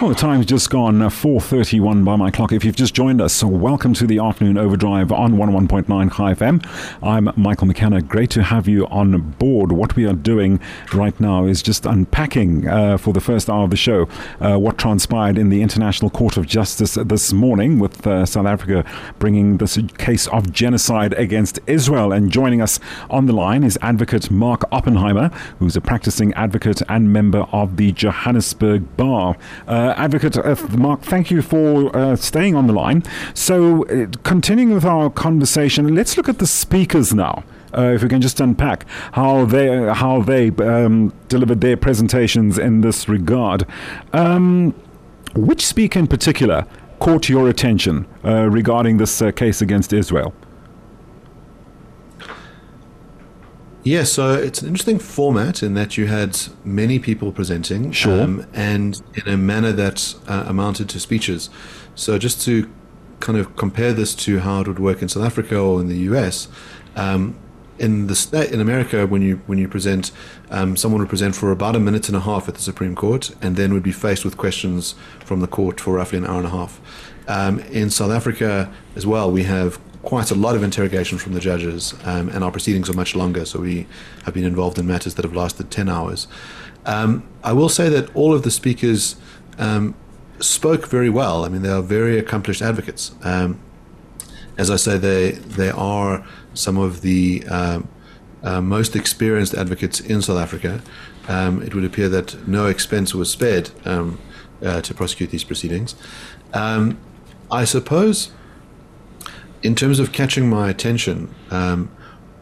Well, 0.00 0.10
the 0.10 0.14
time's 0.14 0.46
just 0.46 0.70
gone 0.70 1.02
uh, 1.02 1.08
4.31 1.08 2.04
by 2.04 2.14
my 2.14 2.30
clock. 2.30 2.52
If 2.52 2.64
you've 2.64 2.76
just 2.76 2.94
joined 2.94 3.20
us, 3.20 3.32
so 3.32 3.48
welcome 3.48 3.94
to 3.94 4.06
the 4.06 4.20
Afternoon 4.20 4.56
Overdrive 4.56 5.10
on 5.10 5.32
101.9 5.32 5.88
Chai 5.88 6.34
FM. 6.34 6.64
I'm 7.02 7.32
Michael 7.34 7.66
McKenna. 7.66 8.00
Great 8.00 8.30
to 8.30 8.44
have 8.44 8.68
you 8.68 8.86
on 8.86 9.32
board. 9.40 9.72
What 9.72 9.96
we 9.96 10.06
are 10.06 10.12
doing 10.12 10.60
right 10.94 11.18
now 11.18 11.46
is 11.46 11.62
just 11.62 11.84
unpacking 11.84 12.68
uh, 12.68 12.96
for 12.96 13.12
the 13.12 13.20
first 13.20 13.50
hour 13.50 13.64
of 13.64 13.70
the 13.70 13.76
show 13.76 14.08
uh, 14.40 14.56
what 14.56 14.78
transpired 14.78 15.36
in 15.36 15.48
the 15.48 15.62
International 15.62 16.10
Court 16.10 16.36
of 16.36 16.46
Justice 16.46 16.94
this 16.94 17.32
morning 17.32 17.80
with 17.80 18.06
uh, 18.06 18.24
South 18.24 18.46
Africa 18.46 18.84
bringing 19.18 19.56
this 19.56 19.80
case 19.98 20.28
of 20.28 20.52
genocide 20.52 21.12
against 21.14 21.58
Israel. 21.66 22.12
And 22.12 22.30
joining 22.30 22.62
us 22.62 22.78
on 23.10 23.26
the 23.26 23.32
line 23.32 23.64
is 23.64 23.76
advocate 23.82 24.30
Mark 24.30 24.62
Oppenheimer, 24.70 25.30
who's 25.58 25.74
a 25.74 25.80
practicing 25.80 26.32
advocate 26.34 26.82
and 26.88 27.12
member 27.12 27.48
of 27.50 27.78
the 27.78 27.90
Johannesburg 27.90 28.96
Bar. 28.96 29.36
Uh, 29.66 29.87
advocate 29.96 30.36
uh, 30.36 30.56
Mark, 30.76 31.02
thank 31.02 31.30
you 31.30 31.42
for 31.42 31.94
uh, 31.96 32.16
staying 32.16 32.54
on 32.54 32.66
the 32.66 32.72
line. 32.72 33.02
So, 33.34 33.84
continuing 34.22 34.74
with 34.74 34.84
our 34.84 35.10
conversation, 35.10 35.94
let's 35.94 36.16
look 36.16 36.28
at 36.28 36.38
the 36.38 36.46
speakers 36.46 37.14
now. 37.14 37.44
Uh, 37.76 37.92
if 37.94 38.02
we 38.02 38.08
can 38.08 38.22
just 38.22 38.40
unpack 38.40 38.86
how 39.12 39.44
they 39.44 39.92
how 39.92 40.22
they 40.22 40.48
um, 40.48 41.12
delivered 41.28 41.60
their 41.60 41.76
presentations 41.76 42.58
in 42.58 42.80
this 42.80 43.08
regard. 43.08 43.66
Um, 44.12 44.74
which 45.34 45.66
speaker 45.66 45.98
in 45.98 46.06
particular 46.06 46.66
caught 46.98 47.28
your 47.28 47.48
attention 47.48 48.06
uh, 48.24 48.48
regarding 48.48 48.96
this 48.96 49.20
uh, 49.20 49.30
case 49.32 49.60
against 49.60 49.92
Israel? 49.92 50.34
Yeah, 53.88 54.04
so 54.04 54.34
it's 54.34 54.60
an 54.60 54.68
interesting 54.68 54.98
format 54.98 55.62
in 55.62 55.72
that 55.72 55.96
you 55.96 56.08
had 56.08 56.38
many 56.62 56.98
people 56.98 57.32
presenting, 57.32 57.90
sure. 57.90 58.20
Um, 58.20 58.46
and 58.52 59.00
in 59.14 59.32
a 59.32 59.38
manner 59.38 59.72
that 59.72 60.14
uh, 60.26 60.44
amounted 60.46 60.90
to 60.90 61.00
speeches. 61.00 61.48
So 61.94 62.18
just 62.18 62.42
to 62.42 62.70
kind 63.20 63.38
of 63.38 63.56
compare 63.56 63.94
this 63.94 64.14
to 64.16 64.40
how 64.40 64.60
it 64.60 64.68
would 64.68 64.78
work 64.78 65.00
in 65.00 65.08
South 65.08 65.24
Africa 65.24 65.58
or 65.58 65.80
in 65.80 65.88
the 65.88 65.96
US, 66.10 66.48
um, 66.96 67.38
in 67.78 68.08
the 68.08 68.14
state 68.14 68.52
in 68.52 68.60
America, 68.60 69.06
when 69.06 69.22
you 69.22 69.40
when 69.46 69.56
you 69.56 69.68
present, 69.68 70.12
um, 70.50 70.76
someone 70.76 71.00
would 71.00 71.08
present 71.08 71.34
for 71.34 71.50
about 71.50 71.74
a 71.74 71.80
minute 71.80 72.08
and 72.08 72.16
a 72.16 72.20
half 72.20 72.46
at 72.46 72.56
the 72.56 72.60
Supreme 72.60 72.94
Court, 72.94 73.34
and 73.40 73.56
then 73.56 73.72
would 73.72 73.82
be 73.82 73.92
faced 73.92 74.22
with 74.22 74.36
questions 74.36 74.96
from 75.24 75.40
the 75.40 75.46
court 75.46 75.80
for 75.80 75.94
roughly 75.94 76.18
an 76.18 76.26
hour 76.26 76.36
and 76.36 76.46
a 76.46 76.50
half. 76.50 76.78
Um, 77.26 77.60
in 77.60 77.88
South 77.88 78.10
Africa 78.10 78.70
as 78.96 79.06
well, 79.06 79.32
we 79.32 79.44
have 79.44 79.80
quite 80.02 80.30
a 80.30 80.34
lot 80.34 80.54
of 80.54 80.62
interrogation 80.62 81.18
from 81.18 81.32
the 81.34 81.40
judges, 81.40 81.94
um, 82.04 82.28
and 82.28 82.44
our 82.44 82.50
proceedings 82.50 82.88
are 82.88 82.94
much 82.94 83.16
longer. 83.16 83.44
So 83.44 83.60
we 83.60 83.86
have 84.24 84.34
been 84.34 84.44
involved 84.44 84.78
in 84.78 84.86
matters 84.86 85.14
that 85.14 85.24
have 85.24 85.34
lasted 85.34 85.70
ten 85.70 85.88
hours. 85.88 86.28
Um, 86.86 87.22
I 87.42 87.52
will 87.52 87.68
say 87.68 87.88
that 87.88 88.14
all 88.14 88.32
of 88.34 88.42
the 88.42 88.50
speakers 88.50 89.16
um, 89.58 89.94
spoke 90.40 90.88
very 90.88 91.10
well. 91.10 91.44
I 91.44 91.48
mean, 91.48 91.62
they 91.62 91.70
are 91.70 91.82
very 91.82 92.18
accomplished 92.18 92.62
advocates. 92.62 93.12
Um, 93.22 93.58
as 94.56 94.70
I 94.70 94.76
say, 94.76 94.98
they 94.98 95.32
they 95.32 95.70
are 95.70 96.24
some 96.54 96.78
of 96.78 97.00
the 97.02 97.44
uh, 97.50 97.80
uh, 98.42 98.60
most 98.60 98.96
experienced 98.96 99.54
advocates 99.54 100.00
in 100.00 100.22
South 100.22 100.38
Africa. 100.38 100.80
Um, 101.28 101.62
it 101.62 101.74
would 101.74 101.84
appear 101.84 102.08
that 102.08 102.48
no 102.48 102.66
expense 102.66 103.14
was 103.14 103.30
spared 103.30 103.70
uh, 103.84 104.80
to 104.80 104.94
prosecute 104.94 105.30
these 105.30 105.44
proceedings. 105.44 105.94
I 107.50 107.64
suppose, 107.64 108.30
in 109.62 109.74
terms 109.74 109.98
of 109.98 110.12
catching 110.12 110.48
my 110.48 110.70
attention, 110.70 111.34
um, 111.50 111.90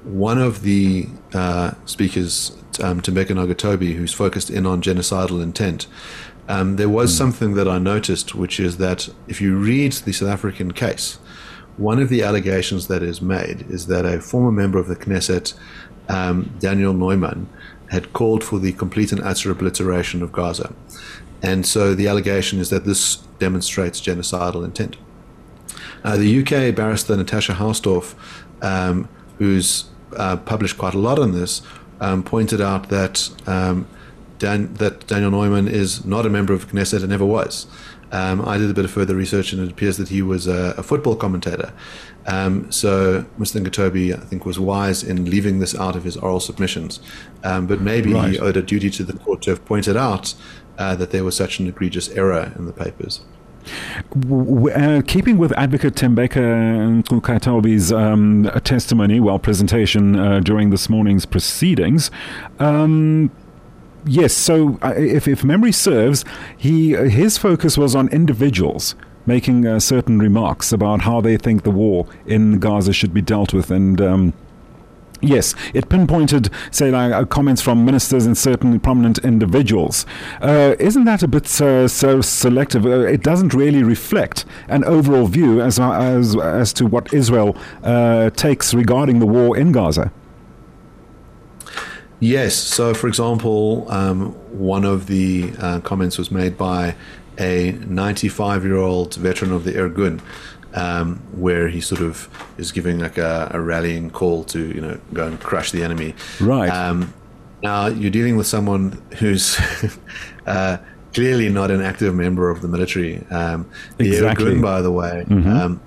one 0.05 0.39
of 0.39 0.63
the 0.63 1.09
uh, 1.35 1.73
speakers, 1.85 2.57
um, 2.83 3.01
Tembeka 3.01 3.29
Ngcukaitobi, 3.29 3.95
who's 3.95 4.13
focused 4.13 4.51
in 4.51 4.67
on 4.67 4.83
genocidal 4.83 5.43
intent, 5.43 5.87
um, 6.49 6.77
there 6.77 6.89
was 6.89 7.13
mm. 7.13 7.19
something 7.19 7.55
that 7.55 7.67
I 7.67 7.79
noticed, 7.79 8.35
which 8.35 8.61
is 8.61 8.77
that 8.77 9.09
if 9.27 9.41
you 9.41 9.57
read 9.57 9.93
the 9.93 10.13
South 10.13 10.29
African 10.29 10.73
case, 10.73 11.19
one 11.77 12.01
of 12.01 12.09
the 12.09 12.23
allegations 12.23 12.87
that 12.87 13.03
is 13.03 13.21
made 13.21 13.67
is 13.69 13.87
that 13.89 14.07
a 14.07 14.21
former 14.21 14.53
member 14.53 14.79
of 14.79 14.87
the 14.87 14.97
Knesset, 14.97 15.55
um, 16.09 16.55
Daniel 16.59 16.95
Neumann, 16.95 17.49
had 17.91 18.13
called 18.13 18.43
for 18.43 18.59
the 18.59 18.73
complete 18.73 19.13
and 19.13 19.23
utter 19.23 19.51
obliteration 19.51 20.23
of 20.23 20.33
Gaza. 20.33 20.73
And 21.43 21.67
so 21.67 21.95
the 21.95 22.09
allegation 22.09 22.61
is 22.61 22.71
that 22.71 22.85
this 22.85 23.17
demonstrates 23.39 24.01
genocidal 24.01 24.65
intent. 24.65 24.97
Uh, 26.05 26.17
the 26.17 26.41
UK 26.41 26.75
barrister 26.75 27.17
Natasha 27.17 27.55
Hausdorff, 27.55 28.15
um, 28.63 29.09
who's 29.39 29.87
uh, 30.17 30.37
published 30.37 30.79
quite 30.79 30.95
a 30.95 30.99
lot 30.99 31.19
on 31.19 31.33
this, 31.33 31.63
um, 32.01 32.23
pointed 32.23 32.61
out 32.61 32.89
that 32.91 33.31
um, 33.47 33.87
Dan, 34.39 34.75
that 34.75 35.07
Daniel 35.07 35.31
Neumann 35.31 35.69
is 35.69 36.05
not 36.05 36.27
a 36.27 36.31
member 36.31 36.53
of 36.53 36.69
Knesset 36.69 37.01
and 37.01 37.09
never 37.09 37.25
was. 37.25 37.67
Um, 38.13 38.47
I 38.47 38.57
did 38.57 38.71
a 38.71 38.75
bit 38.75 38.85
of 38.85 38.91
further 38.91 39.17
research, 39.17 39.53
and 39.53 39.63
it 39.63 39.71
appears 39.71 39.97
that 39.97 40.09
he 40.09 40.23
was 40.23 40.47
a, 40.47 40.75
a 40.79 40.83
football 40.83 41.17
commentator. 41.17 41.73
Um, 42.27 42.71
so 42.71 43.25
Mr. 43.39 43.61
Ngcukaitobi, 43.61 44.15
I 44.15 44.25
think, 44.25 44.47
was 44.47 44.61
wise 44.61 45.03
in 45.03 45.29
leaving 45.29 45.59
this 45.59 45.75
out 45.75 45.97
of 45.97 46.05
his 46.05 46.17
oral 46.17 46.41
submissions. 46.41 47.01
Um, 47.43 47.67
but 47.67 47.81
maybe 47.81 48.13
right. 48.13 48.33
he 48.33 48.39
owed 48.39 48.57
a 48.57 48.63
duty 48.63 48.91
to 48.91 49.05
the 49.05 49.15
court 49.19 49.43
to 49.43 49.51
have 49.51 49.65
pointed 49.65 49.97
out 49.97 50.35
uh, 50.79 50.95
that 50.97 51.11
there 51.11 51.25
was 51.25 51.37
such 51.37 51.59
an 51.59 51.67
egregious 51.67 52.09
error 52.11 52.53
in 52.57 52.67
the 52.67 52.73
papers. 52.73 53.23
Uh, 54.31 55.03
keeping 55.07 55.39
with 55.39 55.53
Advocate 55.57 55.95
Tembeka 55.95 57.03
Ngcukaitobi's 57.03 57.93
um, 57.93 58.51
testimony, 58.65 59.21
well, 59.21 59.39
presentation 59.39 60.17
uh, 60.19 60.41
during 60.41 60.71
this 60.71 60.89
morning's 60.89 61.27
proceedings, 61.27 62.11
um, 62.59 63.31
yes. 64.05 64.33
So, 64.33 64.79
uh, 64.83 64.95
if, 64.97 65.27
if 65.29 65.45
memory 65.45 65.73
serves, 65.73 66.25
he 66.57 66.93
his 66.93 67.39
focus 67.39 67.77
was 67.77 67.95
on 67.95 68.09
individuals 68.09 68.95
making 69.27 69.67
uh, 69.67 69.81
certain 69.81 70.21
remarks 70.21 70.73
about 70.73 71.01
how 71.01 71.21
they 71.21 71.37
think 71.37 71.65
the 71.65 71.71
war 71.71 72.07
in 72.27 72.61
Gaza 72.61 72.93
should 72.93 73.15
be 73.15 73.23
dealt 73.23 73.53
with, 73.53 73.71
and. 73.71 74.01
Um, 74.01 74.33
Yes, 75.27 75.55
it 75.75 75.89
pinpointed, 75.89 76.51
say, 76.71 76.91
like 76.91 77.13
uh, 77.13 77.25
comments 77.25 77.61
from 77.61 77.85
ministers 77.85 78.27
and 78.27 78.37
certain 78.37 78.79
prominent 78.81 79.19
individuals. 79.19 80.07
Uh, 80.41 80.77
isn't 80.79 81.05
that 81.05 81.23
a 81.23 81.29
bit 81.29 81.61
uh, 81.61 81.89
so 81.89 82.21
selective? 82.21 82.87
Uh, 82.87 83.01
it 83.01 83.23
doesn't 83.23 83.55
really 83.55 83.83
reflect 83.83 84.45
an 84.69 84.85
overall 84.85 85.27
view 85.27 85.61
as 85.61 85.79
as 85.79 86.37
as 86.37 86.73
to 86.75 86.87
what 86.87 87.13
Israel 87.13 87.57
uh, 87.83 88.31
takes 88.31 88.75
regarding 88.75 89.19
the 89.19 89.27
war 89.27 89.57
in 89.57 89.73
Gaza. 89.73 90.13
Yes. 92.21 92.55
So, 92.55 92.95
for 92.95 93.09
example, 93.09 93.91
um, 93.91 94.33
one 94.59 94.85
of 94.85 95.07
the 95.07 95.53
uh, 95.59 95.81
comments 95.81 96.17
was 96.17 96.31
made 96.31 96.57
by 96.57 96.95
a 97.39 97.73
95 97.87 98.65
year 98.65 98.77
old 98.77 99.15
veteran 99.17 99.53
of 99.53 99.65
the 99.65 99.73
Irgun, 99.73 100.21
um, 100.77 101.17
where 101.33 101.69
he 101.69 101.81
sort 101.81 102.01
of 102.01 102.29
is 102.59 102.71
giving 102.71 102.99
like 103.01 103.19
a, 103.19 103.51
a, 103.53 103.61
rallying 103.61 104.11
call 104.11 104.45
to, 104.45 104.73
you 104.75 104.81
know, 104.81 104.99
go 105.13 105.27
and 105.27 105.41
crush 105.41 105.73
the 105.73 105.83
enemy. 105.83 106.15
Right. 106.41 106.69
Um, 106.69 107.13
now, 107.63 107.87
you're 107.87 108.11
dealing 108.11 108.37
with 108.37 108.47
someone 108.47 109.03
who's 109.19 109.59
uh, 110.47 110.77
clearly 111.15 111.49
not 111.49 111.71
an 111.71 111.81
active 111.81 112.15
member 112.15 112.51
of 112.51 112.61
the 112.61 112.69
military. 112.69 113.25
Um, 113.31 113.69
the 113.97 114.09
exactly. 114.09 114.53
Irgun, 114.53 114.63
by 114.63 114.83
the 114.83 114.93
way, 114.93 115.25
mm-hmm. 115.27 115.49
Um, 115.49 115.81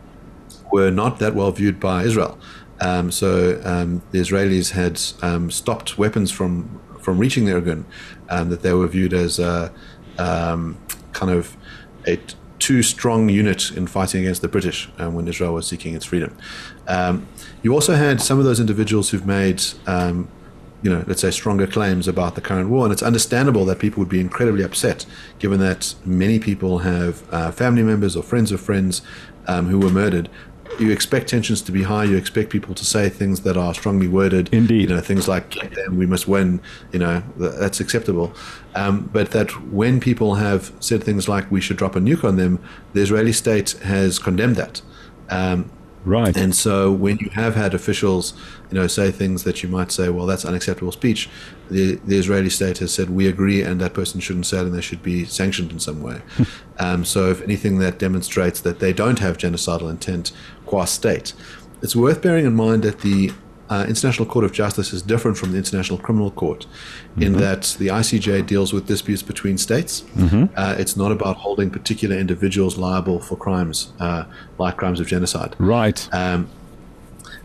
were 0.71 0.91
not 0.91 1.19
that 1.19 1.35
well 1.35 1.51
viewed 1.51 1.79
by 1.79 2.03
Israel. 2.03 2.37
Um, 2.81 3.11
so 3.11 3.61
um, 3.63 4.01
the 4.11 4.19
Israelis 4.19 4.71
had 4.71 4.99
um, 5.23 5.51
stopped 5.51 5.97
weapons 5.97 6.31
from 6.31 6.79
from 6.99 7.17
reaching 7.17 7.45
the 7.45 7.53
Irgun, 7.53 7.85
um, 8.29 8.49
that 8.49 8.61
they 8.61 8.73
were 8.73 8.87
viewed 8.87 9.13
as 9.13 9.39
a, 9.39 9.73
um, 10.17 10.77
kind 11.13 11.31
of 11.31 11.55
a 12.05 12.19
too 12.59 12.83
strong 12.83 13.29
unit 13.29 13.71
in 13.71 13.87
fighting 13.87 14.21
against 14.21 14.41
the 14.41 14.47
British 14.47 14.89
um, 14.97 15.15
when 15.15 15.27
Israel 15.27 15.53
was 15.53 15.67
seeking 15.67 15.95
its 15.95 16.05
freedom. 16.05 16.35
you 17.63 17.73
also 17.73 17.95
had 17.95 18.21
some 18.21 18.39
of 18.39 18.45
those 18.45 18.59
individuals 18.59 19.09
who've 19.09 19.25
made 19.25 19.63
you 20.81 20.89
know, 20.89 21.03
let's 21.07 21.21
say 21.21 21.31
stronger 21.31 21.67
claims 21.67 22.07
about 22.07 22.35
the 22.35 22.41
current 22.41 22.69
war. 22.69 22.85
And 22.85 22.93
it's 22.93 23.03
understandable 23.03 23.65
that 23.65 23.79
people 23.79 23.99
would 23.99 24.09
be 24.09 24.19
incredibly 24.19 24.63
upset, 24.63 25.05
given 25.37 25.59
that 25.59 25.93
many 26.05 26.39
people 26.39 26.79
have 26.79 27.21
uh, 27.33 27.51
family 27.51 27.83
members 27.83 28.15
or 28.15 28.23
friends 28.23 28.51
of 28.51 28.61
friends 28.61 29.01
um, 29.47 29.67
who 29.67 29.79
were 29.79 29.89
murdered 29.89 30.29
you 30.77 30.91
expect 30.91 31.29
tensions 31.29 31.61
to 31.63 31.71
be 31.71 31.83
high. 31.83 32.03
You 32.03 32.17
expect 32.17 32.49
people 32.49 32.75
to 32.75 32.85
say 32.85 33.09
things 33.09 33.41
that 33.41 33.57
are 33.57 33.73
strongly 33.73 34.07
worded. 34.07 34.49
Indeed, 34.53 34.89
you 34.89 34.95
know 34.95 35.01
things 35.01 35.27
like 35.27 35.55
"we 35.91 36.05
must 36.05 36.27
win." 36.27 36.61
You 36.91 36.99
know 36.99 37.23
that's 37.37 37.79
acceptable. 37.79 38.33
Um, 38.75 39.09
but 39.11 39.31
that 39.31 39.49
when 39.71 39.99
people 39.99 40.35
have 40.35 40.71
said 40.79 41.03
things 41.03 41.27
like 41.27 41.49
"we 41.51 41.61
should 41.61 41.77
drop 41.77 41.95
a 41.95 41.99
nuke 41.99 42.23
on 42.23 42.37
them," 42.37 42.59
the 42.93 43.01
Israeli 43.01 43.33
state 43.33 43.71
has 43.83 44.19
condemned 44.19 44.55
that. 44.57 44.81
Um, 45.29 45.71
Right. 46.05 46.35
And 46.35 46.55
so 46.55 46.91
when 46.91 47.17
you 47.17 47.29
have 47.31 47.55
had 47.55 47.73
officials, 47.73 48.33
you 48.71 48.75
know, 48.75 48.87
say 48.87 49.11
things 49.11 49.43
that 49.43 49.61
you 49.61 49.69
might 49.69 49.91
say, 49.91 50.09
well, 50.09 50.25
that's 50.25 50.45
unacceptable 50.45 50.91
speech, 50.91 51.29
the, 51.69 51.95
the 52.05 52.17
Israeli 52.17 52.49
state 52.49 52.77
has 52.77 52.93
said, 52.93 53.09
we 53.09 53.27
agree, 53.27 53.61
and 53.61 53.81
that 53.81 53.93
person 53.93 54.19
shouldn't 54.19 54.45
say 54.45 54.59
it, 54.59 54.63
and 54.63 54.73
they 54.73 54.81
should 54.81 55.03
be 55.03 55.25
sanctioned 55.25 55.71
in 55.71 55.79
some 55.79 56.01
way. 56.01 56.21
um, 56.79 57.03
so 57.03 57.29
if 57.29 57.41
anything 57.41 57.79
that 57.79 57.99
demonstrates 57.99 58.61
that 58.61 58.79
they 58.79 58.93
don't 58.93 59.19
have 59.19 59.37
genocidal 59.37 59.89
intent 59.89 60.31
qua 60.65 60.85
state, 60.85 61.33
it's 61.81 61.95
worth 61.95 62.21
bearing 62.21 62.45
in 62.45 62.55
mind 62.55 62.83
that 62.83 62.99
the 63.01 63.31
uh, 63.69 63.85
International 63.87 64.25
Court 64.25 64.45
of 64.45 64.51
Justice 64.51 64.93
is 64.93 65.01
different 65.01 65.37
from 65.37 65.51
the 65.51 65.57
International 65.57 65.99
Criminal 65.99 66.31
Court 66.31 66.65
mm-hmm. 67.11 67.21
in 67.21 67.33
that 67.33 67.75
the 67.79 67.87
ICJ 67.87 68.47
deals 68.47 68.73
with 68.73 68.87
disputes 68.87 69.21
between 69.21 69.57
states. 69.57 70.01
Mm-hmm. 70.01 70.45
Uh, 70.55 70.75
it's 70.77 70.97
not 70.97 71.11
about 71.11 71.37
holding 71.37 71.69
particular 71.69 72.17
individuals 72.17 72.77
liable 72.77 73.19
for 73.19 73.35
crimes 73.35 73.93
uh, 73.99 74.25
like 74.57 74.77
crimes 74.77 74.99
of 74.99 75.07
genocide. 75.07 75.55
Right. 75.59 76.07
Um, 76.11 76.49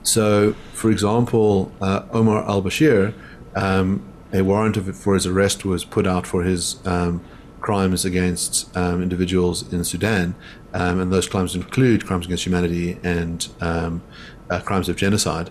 so, 0.02 0.52
for 0.72 0.90
example, 0.90 1.72
uh, 1.80 2.04
Omar 2.12 2.44
al 2.48 2.62
Bashir, 2.62 3.14
um, 3.54 4.02
a 4.32 4.42
warrant 4.42 4.76
of, 4.76 4.96
for 4.96 5.14
his 5.14 5.26
arrest 5.26 5.64
was 5.64 5.84
put 5.84 6.06
out 6.06 6.26
for 6.26 6.42
his 6.42 6.84
um, 6.86 7.22
crimes 7.60 8.04
against 8.04 8.74
um, 8.76 9.02
individuals 9.02 9.72
in 9.72 9.84
Sudan, 9.84 10.34
um, 10.74 11.00
and 11.00 11.12
those 11.12 11.26
crimes 11.26 11.54
include 11.54 12.06
crimes 12.06 12.26
against 12.26 12.44
humanity 12.44 12.98
and 13.02 13.48
um, 13.60 14.02
uh, 14.50 14.60
crimes 14.60 14.88
of 14.88 14.96
genocide. 14.96 15.50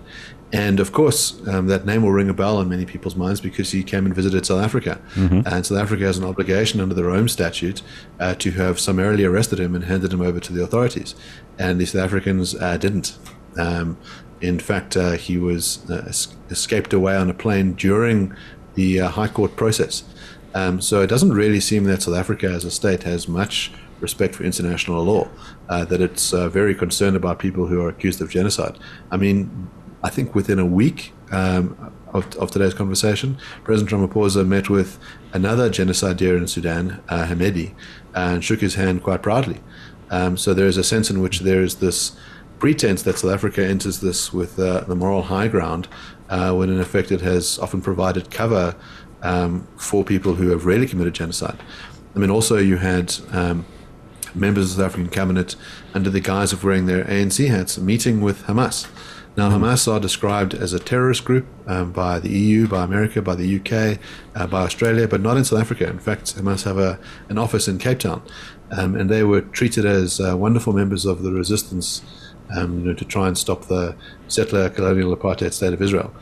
And 0.54 0.80
of 0.80 0.92
course, 0.92 1.46
um, 1.48 1.66
that 1.66 1.84
name 1.88 2.04
will 2.04 2.12
ring 2.12 2.30
a 2.30 2.34
bell 2.34 2.62
in 2.62 2.70
many 2.70 2.86
people's 2.86 3.16
minds 3.16 3.42
because 3.42 3.72
he 3.72 3.84
came 3.84 4.06
and 4.06 4.14
visited 4.14 4.46
South 4.46 4.64
Africa. 4.64 5.02
Mm-hmm. 5.16 5.48
And 5.48 5.66
South 5.66 5.80
Africa 5.80 6.04
has 6.04 6.20
an 6.20 6.24
obligation 6.24 6.80
under 6.80 6.94
the 6.94 7.04
Rome 7.04 7.28
Statute 7.28 7.82
uh, 8.20 8.36
to 8.36 8.52
have 8.52 8.80
summarily 8.80 9.26
arrested 9.26 9.60
him 9.60 9.74
and 9.74 9.84
handed 9.84 10.14
him 10.14 10.22
over 10.22 10.40
to 10.40 10.54
the 10.54 10.64
authorities. 10.64 11.16
And 11.58 11.82
the 11.82 11.88
South 11.88 12.04
Africans 12.04 12.54
uh, 12.54 12.78
didn't. 12.78 13.18
Um, 13.58 13.98
in 14.42 14.60
fact, 14.60 14.96
uh, 14.96 15.14
he 15.14 15.38
was 15.38 15.90
uh, 15.90 16.12
escaped 16.52 16.94
away 16.94 17.16
on 17.16 17.32
a 17.32 17.34
plane 17.34 17.74
during 17.74 18.36
the 18.76 19.02
uh, 19.02 19.10
High 19.10 19.30
Court 19.30 19.56
process. 19.56 20.04
Um, 20.54 20.82
so 20.82 21.02
it 21.02 21.08
doesn't 21.08 21.34
really 21.34 21.62
seem 21.62 21.86
that 21.86 22.04
South 22.04 22.16
Africa 22.16 22.48
as 22.48 22.64
a 22.64 22.70
state 22.70 23.04
has 23.04 23.28
much 23.28 23.72
respect 24.02 24.36
for 24.36 24.44
international 24.44 25.04
law, 25.04 25.30
uh, 25.70 25.84
that 25.86 26.00
it's 26.00 26.30
very 26.32 26.76
concerned 26.76 27.16
about 27.16 27.40
people 27.40 27.66
who 27.66 27.82
are 27.82 27.90
accused 27.90 28.22
of 28.22 28.30
genocide. 28.30 28.78
I 29.10 29.18
mean, 29.18 29.70
I 30.04 30.10
think 30.10 30.36
within 30.36 30.60
a 30.60 30.66
week 30.66 31.14
um, 31.32 31.94
of, 32.14 32.36
of, 32.36 32.52
today's 32.52 32.74
conversation, 32.74 33.38
President 33.64 34.12
Ramaphosa 34.12 34.46
met 34.46 34.70
with 34.70 35.00
another 35.32 35.70
genocideer 35.70 36.38
in 36.38 36.48
Sudan, 36.48 37.02
uh, 37.08 37.26
Hemedti, 37.26 37.74
and 38.14 38.44
shook 38.44 38.60
his 38.60 38.76
hand 38.76 39.02
quite 39.02 39.22
proudly. 39.22 39.62
Um, 40.10 40.38
so 40.38 40.54
there 40.54 40.68
is 40.68 40.78
a 40.78 40.84
sense 40.84 41.10
in 41.10 41.22
which 41.22 41.40
there 41.40 41.64
is 41.64 41.76
this 41.76 42.12
pretense 42.60 43.02
that 43.04 43.18
South 43.18 43.34
Africa 43.34 43.66
enters 43.66 44.02
this 44.02 44.32
with 44.32 44.60
uh, 44.60 44.82
the 44.82 44.96
moral 44.96 45.24
high 45.24 45.48
ground, 45.48 45.88
uh, 46.30 46.54
when 46.54 46.70
in 46.70 46.80
effect 46.80 47.12
it 47.12 47.22
has 47.22 47.58
often 47.60 47.82
provided 47.82 48.30
cover 48.30 48.76
um, 49.22 49.68
for 49.78 50.04
people 50.04 50.36
who 50.36 50.50
have 50.50 50.66
really 50.66 50.86
committed 50.86 51.14
genocide. 51.14 51.60
I 52.16 52.20
mean, 52.20 52.30
also 52.30 52.58
you 52.58 52.78
had 52.78 53.16
um, 53.32 53.66
members 54.36 54.72
of 54.72 54.78
the 54.78 54.86
African 54.86 55.10
cabinet, 55.10 55.56
under 55.94 56.10
the 56.10 56.20
guise 56.20 56.54
of 56.54 56.64
wearing 56.64 56.86
their 56.86 57.06
ANC 57.06 57.48
hats, 57.48 57.78
meeting 57.78 58.22
with 58.22 58.44
Hamas. 58.44 58.88
Now. 59.36 59.50
Hamas 59.50 59.92
are 59.92 60.00
described 60.00 60.54
as 60.54 60.74
a 60.74 60.80
terrorist 60.80 61.26
group 61.26 61.48
um, 61.68 61.92
by 61.92 62.20
the 62.20 62.30
EU, 62.30 62.68
by 62.68 62.84
America, 62.84 63.22
by 63.22 63.36
the 63.36 63.60
UK, 63.60 64.00
uh, 64.36 64.48
by 64.48 64.62
Australia, 64.64 65.08
but 65.08 65.22
not 65.22 65.38
in 65.38 65.46
South 65.46 65.60
Africa. 65.60 65.88
In 65.88 66.00
fact, 66.00 66.36
Hamas 66.36 66.64
have 66.64 66.78
a, 66.78 67.00
an 67.30 67.38
office 67.38 67.68
in 67.68 67.80
Cape 67.80 68.00
Town, 68.00 68.22
um, 68.72 68.96
and 68.96 69.10
they 69.10 69.24
were 69.24 69.42
treated 69.42 69.86
as 69.86 70.20
uh, 70.20 70.38
wonderful 70.38 70.74
members 70.74 71.06
of 71.06 71.24
the 71.24 71.32
resistance 71.32 72.02
um, 72.56 72.80
you 72.80 72.86
know, 72.86 72.94
to 72.94 73.06
try 73.06 73.28
and 73.28 73.38
stop 73.38 73.66
the 73.66 73.96
settler 74.28 74.70
colonial 74.70 75.16
apartheid 75.16 75.54
state 75.54 75.74
of 75.74 75.82
Israel. 75.82 76.14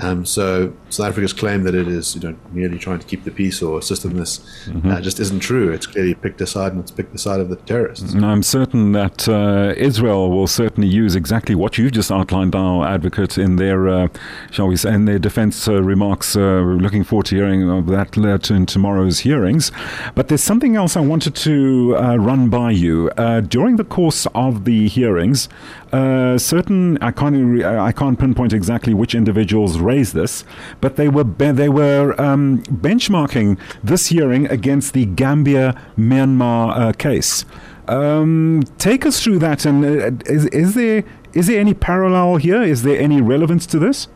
Um, 0.00 0.24
so 0.24 0.72
South 0.90 1.08
Africa's 1.08 1.32
claim 1.32 1.62
that 1.64 1.74
it 1.74 1.88
is, 1.88 2.14
you 2.14 2.20
know, 2.20 2.36
merely 2.52 2.78
trying 2.78 2.98
to 2.98 3.06
keep 3.06 3.24
the 3.24 3.30
peace 3.30 3.62
or 3.62 3.78
assist 3.78 4.04
in 4.04 4.16
this 4.16 4.38
mm-hmm. 4.66 4.90
uh, 4.90 5.00
just 5.00 5.18
isn't 5.20 5.40
true. 5.40 5.72
It's 5.72 5.86
clearly 5.86 6.14
picked 6.14 6.40
a 6.40 6.46
side, 6.46 6.72
and 6.72 6.80
it's 6.80 6.90
picked 6.90 7.12
the 7.12 7.18
side 7.18 7.40
of 7.40 7.48
the 7.48 7.56
terrorists. 7.56 8.12
And 8.12 8.24
I'm 8.24 8.42
certain 8.42 8.92
that 8.92 9.28
uh, 9.28 9.74
Israel 9.76 10.30
will 10.30 10.46
certainly 10.46 10.88
use 10.88 11.16
exactly 11.16 11.54
what 11.54 11.78
you've 11.78 11.92
just 11.92 12.10
outlined, 12.10 12.54
our 12.54 12.86
advocate, 12.86 13.38
in 13.38 13.56
their, 13.56 13.88
uh, 13.88 14.08
shall 14.50 14.68
we 14.68 14.76
say, 14.76 14.94
in 14.94 15.04
their 15.04 15.18
defence 15.18 15.68
uh, 15.68 15.82
remarks. 15.82 16.36
Uh, 16.36 16.60
looking 16.60 17.04
forward 17.04 17.26
to 17.26 17.36
hearing 17.36 17.68
of 17.68 17.86
that 17.86 18.16
later 18.16 18.54
in 18.54 18.66
tomorrow's 18.66 19.20
hearings. 19.20 19.72
But 20.14 20.28
there's 20.28 20.42
something 20.42 20.76
else 20.76 20.96
I 20.96 21.00
wanted 21.00 21.34
to 21.36 21.96
uh, 21.96 22.16
run 22.16 22.48
by 22.48 22.70
you 22.70 23.10
during 23.48 23.76
the 23.76 23.84
course 23.84 24.26
of 24.34 24.64
the 24.64 24.88
hearings. 24.88 25.48
certain, 25.92 26.98
I 26.98 27.10
can't, 27.10 27.64
I 27.64 27.92
can't 27.92 28.18
pinpoint 28.18 28.52
exactly 28.52 28.94
which 28.94 29.14
individuals 29.14 29.78
raise 29.88 30.12
this, 30.12 30.44
but 30.80 30.96
they 30.96 31.08
were 31.08 31.24
be- 31.24 31.52
they 31.62 31.68
were 31.68 32.14
um, 32.20 32.62
benchmarking 32.64 33.58
this 33.82 34.06
hearing 34.08 34.46
against 34.46 34.92
the 34.92 35.04
Gambia 35.06 35.66
Myanmar 35.96 36.78
uh, 36.78 36.92
case. 36.92 37.44
Um, 37.88 38.62
take 38.76 39.06
us 39.06 39.22
through 39.22 39.38
that, 39.40 39.64
and 39.64 39.84
uh, 39.84 40.10
is, 40.26 40.44
is 40.46 40.74
there 40.74 41.04
is 41.32 41.46
there 41.46 41.60
any 41.60 41.74
parallel 41.74 42.36
here? 42.36 42.62
Is 42.62 42.82
there 42.82 42.98
any 43.00 43.20
relevance 43.20 43.66
to 43.66 43.78
this? 43.78 44.08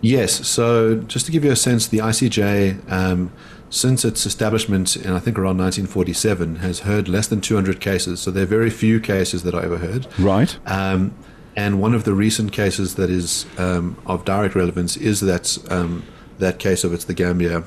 Yes. 0.00 0.46
So, 0.46 0.96
just 0.96 1.24
to 1.26 1.32
give 1.32 1.44
you 1.44 1.50
a 1.50 1.56
sense, 1.56 1.86
the 1.86 1.98
ICJ, 1.98 2.90
um, 2.92 3.32
since 3.70 4.04
its 4.04 4.26
establishment 4.26 4.96
in 4.96 5.10
I 5.12 5.18
think 5.18 5.38
around 5.38 5.56
1947, 5.58 6.56
has 6.56 6.80
heard 6.80 7.08
less 7.08 7.26
than 7.26 7.40
200 7.40 7.80
cases. 7.80 8.20
So, 8.20 8.30
there 8.30 8.42
are 8.42 8.46
very 8.46 8.70
few 8.70 9.00
cases 9.00 9.44
that 9.44 9.54
I 9.54 9.64
ever 9.64 9.78
heard. 9.78 10.06
Right. 10.18 10.58
Um, 10.66 11.14
and 11.56 11.80
one 11.80 11.94
of 11.94 12.04
the 12.04 12.14
recent 12.14 12.52
cases 12.52 12.96
that 12.96 13.10
is 13.10 13.46
um, 13.58 13.96
of 14.06 14.24
direct 14.24 14.54
relevance 14.54 14.96
is 14.96 15.20
that 15.20 15.58
um, 15.70 16.04
that 16.38 16.58
case 16.58 16.84
of 16.84 16.92
it's 16.92 17.04
the 17.04 17.14
Gambia 17.14 17.64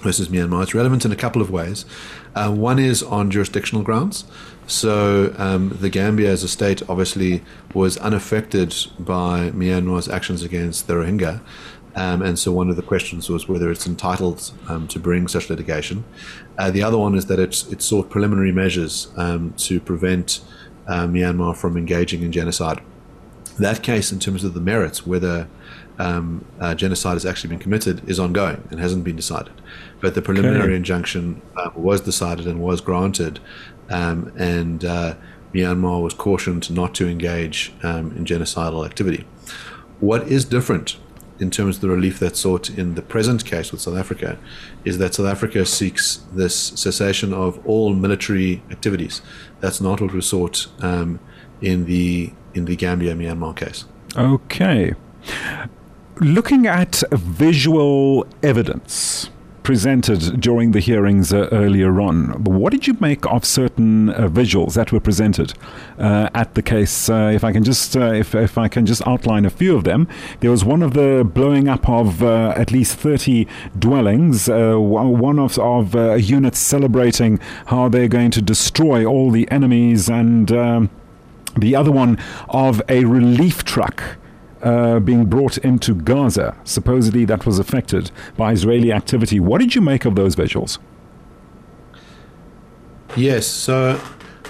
versus 0.00 0.28
Myanmar. 0.28 0.62
It's 0.62 0.74
relevant 0.74 1.04
in 1.04 1.12
a 1.12 1.16
couple 1.16 1.42
of 1.42 1.50
ways. 1.50 1.84
Uh, 2.34 2.52
one 2.52 2.78
is 2.78 3.02
on 3.02 3.30
jurisdictional 3.30 3.82
grounds. 3.82 4.24
So 4.66 5.34
um, 5.38 5.76
the 5.80 5.90
Gambia 5.90 6.30
as 6.30 6.42
a 6.42 6.48
state 6.48 6.88
obviously 6.88 7.42
was 7.74 7.96
unaffected 7.98 8.74
by 8.98 9.50
Myanmar's 9.50 10.08
actions 10.08 10.42
against 10.42 10.86
the 10.86 10.94
Rohingya. 10.94 11.40
Um, 11.96 12.22
and 12.22 12.38
so 12.38 12.52
one 12.52 12.70
of 12.70 12.76
the 12.76 12.82
questions 12.82 13.28
was 13.28 13.48
whether 13.48 13.70
it's 13.72 13.86
entitled 13.86 14.52
um, 14.68 14.86
to 14.88 15.00
bring 15.00 15.26
such 15.26 15.50
litigation. 15.50 16.04
Uh, 16.56 16.70
the 16.70 16.82
other 16.82 16.96
one 16.96 17.16
is 17.16 17.26
that 17.26 17.40
it's, 17.40 17.66
it 17.72 17.82
sought 17.82 18.08
preliminary 18.08 18.52
measures 18.52 19.08
um, 19.16 19.52
to 19.56 19.80
prevent 19.80 20.40
uh, 20.86 21.06
Myanmar 21.06 21.56
from 21.56 21.76
engaging 21.76 22.22
in 22.22 22.30
genocide 22.30 22.80
that 23.58 23.82
case, 23.82 24.12
in 24.12 24.18
terms 24.18 24.44
of 24.44 24.54
the 24.54 24.60
merits, 24.60 25.06
whether 25.06 25.48
um, 25.98 26.44
uh, 26.60 26.74
genocide 26.74 27.14
has 27.14 27.26
actually 27.26 27.50
been 27.50 27.58
committed, 27.58 28.08
is 28.08 28.18
ongoing 28.18 28.66
and 28.70 28.80
hasn't 28.80 29.04
been 29.04 29.16
decided. 29.16 29.52
But 30.00 30.14
the 30.14 30.22
preliminary 30.22 30.68
okay. 30.68 30.76
injunction 30.76 31.42
uh, 31.56 31.70
was 31.74 32.00
decided 32.00 32.46
and 32.46 32.60
was 32.60 32.80
granted, 32.80 33.40
um, 33.90 34.32
and 34.38 34.84
uh, 34.84 35.14
Myanmar 35.52 36.02
was 36.02 36.14
cautioned 36.14 36.70
not 36.70 36.94
to 36.96 37.08
engage 37.08 37.72
um, 37.82 38.16
in 38.16 38.24
genocidal 38.24 38.84
activity. 38.86 39.26
What 40.00 40.28
is 40.28 40.44
different 40.44 40.96
in 41.40 41.50
terms 41.50 41.76
of 41.76 41.82
the 41.82 41.88
relief 41.88 42.18
that's 42.18 42.40
sought 42.40 42.68
in 42.70 42.94
the 42.94 43.02
present 43.02 43.44
case 43.44 43.70
with 43.70 43.80
South 43.80 43.96
Africa 43.96 44.38
is 44.84 44.98
that 44.98 45.14
South 45.14 45.26
Africa 45.26 45.64
seeks 45.64 46.16
this 46.32 46.54
cessation 46.56 47.32
of 47.32 47.64
all 47.66 47.94
military 47.94 48.62
activities. 48.70 49.22
That's 49.60 49.80
not 49.80 50.00
what 50.00 50.12
was 50.12 50.28
sought 50.28 50.66
um, 50.80 51.20
in 51.60 51.86
the 51.86 52.32
in 52.54 52.64
the 52.64 52.76
Gambia 52.76 53.14
Myanmar 53.14 53.56
case. 53.56 53.84
Okay. 54.16 54.94
Looking 56.20 56.66
at 56.66 57.02
visual 57.12 58.26
evidence 58.42 59.30
presented 59.68 60.40
during 60.40 60.72
the 60.72 60.80
hearings 60.80 61.30
uh, 61.30 61.46
earlier 61.52 62.00
on. 62.00 62.42
What 62.42 62.72
did 62.72 62.86
you 62.86 62.96
make 63.00 63.26
of 63.26 63.44
certain 63.44 64.08
uh, 64.08 64.26
visuals 64.26 64.72
that 64.76 64.92
were 64.92 64.98
presented 64.98 65.52
uh, 65.98 66.30
at 66.32 66.54
the 66.54 66.62
case? 66.62 67.10
Uh, 67.10 67.30
if 67.34 67.44
I 67.44 67.52
can 67.52 67.64
just 67.64 67.94
uh, 67.94 68.14
if, 68.14 68.34
if 68.34 68.56
I 68.56 68.68
can 68.68 68.86
just 68.86 69.06
outline 69.06 69.44
a 69.44 69.50
few 69.50 69.76
of 69.76 69.84
them, 69.84 70.08
there 70.40 70.50
was 70.50 70.64
one 70.64 70.82
of 70.82 70.94
the 70.94 71.22
blowing 71.34 71.68
up 71.68 71.86
of 71.86 72.22
uh, 72.22 72.54
at 72.56 72.72
least 72.72 72.96
thirty 72.96 73.46
dwellings. 73.78 74.48
one 74.48 75.38
of 75.38 75.58
of 75.58 75.94
units 76.18 76.58
celebrating 76.58 77.38
how 77.66 77.90
they're 77.90 78.08
going 78.08 78.30
to 78.30 78.40
destroy 78.40 79.04
all 79.04 79.30
the 79.30 79.46
enemies 79.50 80.08
and. 80.08 80.50
Um, 80.50 80.90
the 81.60 81.76
other 81.76 81.90
one 81.92 82.18
of 82.48 82.82
a 82.88 83.04
relief 83.04 83.64
truck 83.64 84.02
uh, 84.62 84.98
being 85.00 85.24
brought 85.24 85.58
into 85.58 85.94
Gaza. 85.94 86.56
Supposedly 86.64 87.24
that 87.26 87.46
was 87.46 87.58
affected 87.58 88.10
by 88.36 88.52
Israeli 88.52 88.92
activity. 88.92 89.40
What 89.40 89.60
did 89.60 89.74
you 89.74 89.80
make 89.80 90.04
of 90.04 90.14
those 90.14 90.34
visuals? 90.36 90.78
Yes, 93.16 93.46
so 93.46 94.00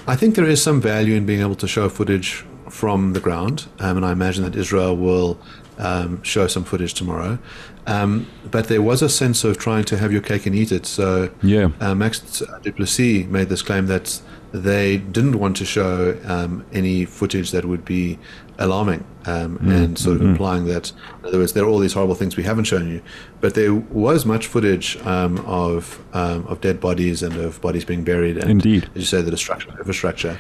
I 0.06 0.16
think 0.16 0.34
there 0.34 0.46
is 0.46 0.62
some 0.62 0.80
value 0.80 1.14
in 1.14 1.26
being 1.26 1.40
able 1.40 1.54
to 1.56 1.68
show 1.68 1.88
footage 1.88 2.44
from 2.68 3.12
the 3.12 3.20
ground, 3.20 3.66
um, 3.78 3.96
and 3.96 4.04
I 4.04 4.12
imagine 4.12 4.44
that 4.44 4.56
Israel 4.56 4.96
will 4.96 5.38
um, 5.78 6.22
show 6.22 6.46
some 6.46 6.64
footage 6.64 6.94
tomorrow. 6.94 7.38
Um, 7.86 8.26
but 8.50 8.68
there 8.68 8.82
was 8.82 9.00
a 9.00 9.08
sense 9.08 9.44
of 9.44 9.56
trying 9.56 9.84
to 9.84 9.96
have 9.96 10.12
your 10.12 10.20
cake 10.20 10.44
and 10.44 10.54
eat 10.54 10.72
it. 10.72 10.84
So 10.84 11.30
yeah. 11.42 11.70
uh, 11.80 11.94
Max 11.94 12.42
du 12.62 12.72
Plessis 12.72 13.26
made 13.26 13.48
this 13.48 13.62
claim 13.62 13.86
that 13.86 14.20
they 14.52 14.96
didn't 14.96 15.38
want 15.38 15.56
to 15.58 15.64
show 15.64 16.18
um, 16.24 16.64
any 16.72 17.04
footage 17.04 17.50
that 17.50 17.64
would 17.64 17.84
be 17.84 18.18
alarming 18.58 19.04
um, 19.26 19.58
mm, 19.58 19.72
and 19.72 19.98
sort 19.98 20.16
of 20.16 20.22
mm-hmm. 20.22 20.30
implying 20.30 20.64
that, 20.64 20.90
in 21.20 21.26
other 21.26 21.38
words, 21.38 21.52
there 21.52 21.64
are 21.64 21.68
all 21.68 21.78
these 21.78 21.92
horrible 21.92 22.14
things 22.14 22.36
we 22.36 22.42
haven't 22.42 22.64
shown 22.64 22.88
you. 22.90 23.02
But 23.40 23.54
there 23.54 23.74
was 23.74 24.24
much 24.24 24.46
footage 24.46 24.96
um, 25.06 25.38
of 25.46 26.02
um, 26.12 26.46
of 26.46 26.60
dead 26.60 26.80
bodies 26.80 27.22
and 27.22 27.36
of 27.36 27.60
bodies 27.60 27.84
being 27.84 28.04
buried, 28.04 28.38
and 28.38 28.50
Indeed. 28.50 28.84
as 28.94 28.96
you 28.96 29.04
say, 29.04 29.22
the 29.22 29.30
destruction 29.30 29.70
of 29.72 29.78
infrastructure. 29.78 30.38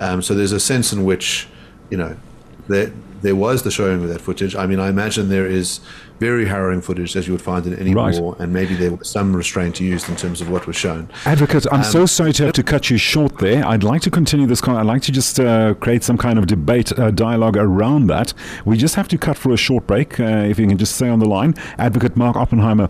Um, 0.00 0.22
so 0.22 0.34
there's 0.34 0.52
a 0.52 0.60
sense 0.60 0.92
in 0.92 1.04
which, 1.04 1.48
you 1.90 1.96
know, 1.96 2.16
there 2.68 2.92
there 3.22 3.36
was 3.36 3.62
the 3.62 3.70
showing 3.70 4.02
of 4.02 4.08
that 4.08 4.20
footage. 4.20 4.54
I 4.54 4.66
mean, 4.66 4.80
I 4.80 4.88
imagine 4.88 5.28
there 5.28 5.46
is 5.46 5.80
very 6.18 6.46
harrowing 6.46 6.80
footage 6.80 7.16
as 7.16 7.26
you 7.26 7.32
would 7.32 7.42
find 7.42 7.66
in 7.66 7.74
any 7.78 7.94
right. 7.94 8.18
war, 8.20 8.36
and 8.38 8.52
maybe 8.52 8.74
there 8.74 8.94
was 8.94 9.08
some 9.08 9.34
restraint 9.34 9.80
used 9.80 10.08
in 10.08 10.16
terms 10.16 10.40
of 10.40 10.50
what 10.50 10.66
was 10.66 10.76
shown. 10.76 11.08
Advocate, 11.24 11.66
I'm 11.72 11.80
um, 11.80 11.84
so 11.84 12.06
sorry 12.06 12.32
to 12.34 12.44
have 12.44 12.54
to 12.54 12.62
cut 12.62 12.90
you 12.90 12.98
short 12.98 13.38
there. 13.38 13.64
I'd 13.66 13.84
like 13.84 14.02
to 14.02 14.10
continue 14.10 14.46
this. 14.46 14.62
I'd 14.66 14.82
like 14.82 15.02
to 15.02 15.12
just 15.12 15.38
uh, 15.40 15.74
create 15.74 16.02
some 16.02 16.18
kind 16.18 16.38
of 16.38 16.46
debate, 16.46 16.96
uh, 16.98 17.10
dialogue 17.10 17.56
around 17.56 18.06
that. 18.08 18.32
We 18.64 18.76
just 18.76 18.94
have 18.94 19.08
to 19.08 19.18
cut 19.18 19.36
for 19.36 19.52
a 19.52 19.56
short 19.56 19.86
break. 19.86 20.18
Uh, 20.18 20.24
if 20.24 20.58
you 20.58 20.66
can 20.66 20.78
just 20.78 20.96
stay 20.96 21.08
on 21.08 21.18
the 21.18 21.28
line, 21.28 21.54
Advocate 21.78 22.16
Mark 22.16 22.36
Oppenheimer 22.36 22.88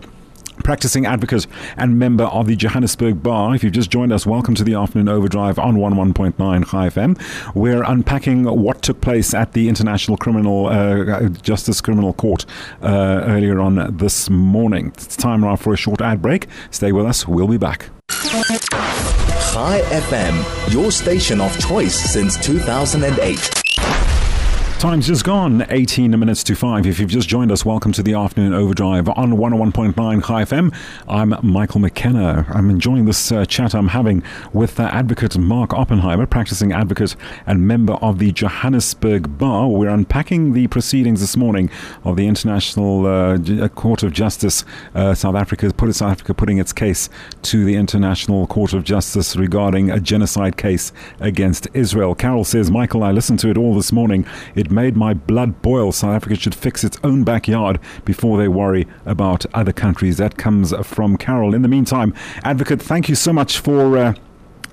practicing 0.67 1.05
advocate 1.05 1.47
and 1.77 1.97
member 1.97 2.25
of 2.25 2.45
the 2.45 2.53
Johannesburg 2.53 3.23
Bar. 3.23 3.55
If 3.55 3.63
you've 3.63 3.71
just 3.71 3.89
joined 3.89 4.11
us, 4.11 4.25
welcome 4.25 4.53
to 4.55 4.65
the 4.65 4.73
Afternoon 4.73 5.07
Overdrive 5.07 5.57
on 5.57 5.77
11.9 5.77 6.35
Chai 6.69 6.89
FM. 6.89 7.55
We're 7.55 7.83
unpacking 7.83 8.43
what 8.43 8.81
took 8.81 8.99
place 8.99 9.33
at 9.33 9.53
the 9.53 9.69
International 9.69 10.17
Criminal 10.17 10.65
uh, 10.65 11.29
Justice 11.29 11.79
Criminal 11.79 12.11
Court 12.11 12.45
uh, 12.81 13.21
earlier 13.23 13.61
on 13.61 13.95
this 13.95 14.29
morning. 14.29 14.87
It's 14.87 15.15
time 15.15 15.39
now 15.39 15.55
for 15.55 15.71
a 15.73 15.77
short 15.77 16.01
ad 16.01 16.21
break. 16.21 16.47
Stay 16.69 16.91
with 16.91 17.05
us. 17.05 17.25
We'll 17.25 17.47
be 17.47 17.55
back. 17.55 17.89
Chai 18.09 19.79
FM, 19.89 20.73
your 20.73 20.91
station 20.91 21.39
of 21.39 21.57
choice 21.65 21.95
since 21.95 22.35
2008. 22.45 23.56
Time's 24.79 25.07
just 25.07 25.23
gone, 25.23 25.65
18 25.71 26.11
minutes 26.19 26.43
to 26.43 26.55
5. 26.55 26.85
If 26.85 26.99
you've 26.99 27.09
just 27.09 27.27
joined 27.27 27.51
us, 27.51 27.65
welcome 27.65 27.91
to 27.93 28.03
the 28.03 28.13
afternoon 28.13 28.53
overdrive 28.53 29.09
on 29.09 29.31
101.9 29.31 29.95
Chai 29.95 30.43
FM. 30.43 30.71
I'm 31.07 31.33
Michael 31.41 31.79
McKenna. 31.79 32.45
I'm 32.49 32.69
enjoying 32.69 33.05
this 33.05 33.31
uh, 33.31 33.43
chat 33.45 33.73
I'm 33.73 33.87
having 33.87 34.21
with 34.53 34.79
uh, 34.79 34.83
advocate 34.83 35.35
Mark 35.35 35.73
Oppenheimer, 35.73 36.27
practicing 36.27 36.73
advocate 36.73 37.15
and 37.47 37.67
member 37.67 37.93
of 37.93 38.19
the 38.19 38.31
Johannesburg 38.31 39.39
Bar. 39.39 39.67
We're 39.67 39.89
unpacking 39.89 40.53
the 40.53 40.67
proceedings 40.67 41.21
this 41.21 41.35
morning 41.35 41.71
of 42.03 42.15
the 42.15 42.27
International 42.27 43.07
uh, 43.07 43.69
Court 43.69 44.03
of 44.03 44.13
Justice. 44.13 44.63
Uh, 44.93 45.15
South 45.15 45.35
Africa, 45.35 45.73
South 45.91 46.11
Africa 46.11 46.35
putting 46.35 46.59
its 46.59 46.71
case 46.71 47.09
to 47.41 47.65
the 47.65 47.73
International 47.73 48.45
Court 48.45 48.73
of 48.73 48.83
Justice 48.83 49.35
regarding 49.35 49.89
a 49.89 49.99
genocide 49.99 50.55
case 50.55 50.93
against 51.19 51.67
Israel. 51.73 52.13
Carol 52.13 52.43
says, 52.43 52.69
Michael, 52.69 53.01
I 53.01 53.11
listened 53.11 53.39
to 53.39 53.49
it 53.49 53.57
all 53.57 53.73
this 53.73 53.91
morning. 53.91 54.23
It 54.53 54.66
it 54.67 54.71
made 54.71 54.97
my 54.97 55.13
blood 55.13 55.61
boil. 55.61 55.93
South 55.93 56.13
Africa 56.13 56.35
should 56.35 56.53
fix 56.53 56.83
its 56.83 56.97
own 57.01 57.23
backyard 57.23 57.79
before 58.03 58.37
they 58.37 58.49
worry 58.49 58.85
about 59.05 59.45
other 59.53 59.71
countries. 59.71 60.17
That 60.17 60.37
comes 60.37 60.73
from 60.85 61.15
Carol. 61.15 61.55
In 61.55 61.61
the 61.61 61.69
meantime, 61.69 62.13
Advocate, 62.43 62.81
thank 62.81 63.07
you 63.07 63.15
so 63.15 63.31
much 63.31 63.59
for. 63.59 63.97
Uh, 63.97 64.13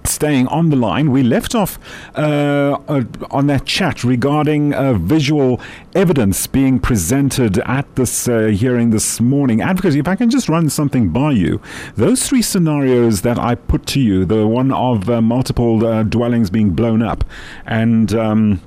staying 0.07 0.47
on 0.49 0.69
the 0.69 0.77
line, 0.77 1.11
we 1.11 1.23
left 1.23 1.55
off 1.55 1.79
uh, 2.15 2.79
uh, 2.89 3.05
on 3.31 3.47
that 3.47 3.65
chat 3.65 4.05
regarding 4.05 4.75
uh, 4.75 4.93
visual 4.93 5.59
evidence 5.95 6.47
being 6.47 6.79
presented 6.79 7.57
at 7.61 7.87
this 7.97 8.29
uh, 8.29 8.49
hearing 8.49 8.91
this 8.91 9.19
morning. 9.19 9.63
Advocate, 9.63 9.95
if 9.95 10.07
I 10.07 10.15
can 10.15 10.29
just 10.29 10.47
run 10.47 10.69
something 10.69 11.09
by 11.09 11.31
you, 11.31 11.59
those 11.97 12.29
three 12.29 12.43
scenarios 12.43 13.23
that 13.23 13.39
I 13.39 13.55
put 13.55 13.87
to 13.87 14.01
you 14.01 14.27
the 14.27 14.47
one 14.47 14.73
of 14.73 15.09
uh, 15.09 15.23
multiple 15.23 16.05
dwellings 16.05 16.51
being 16.51 16.75
blown 16.75 17.01
up 17.01 17.25
and 17.65 18.13
um, 18.13 18.61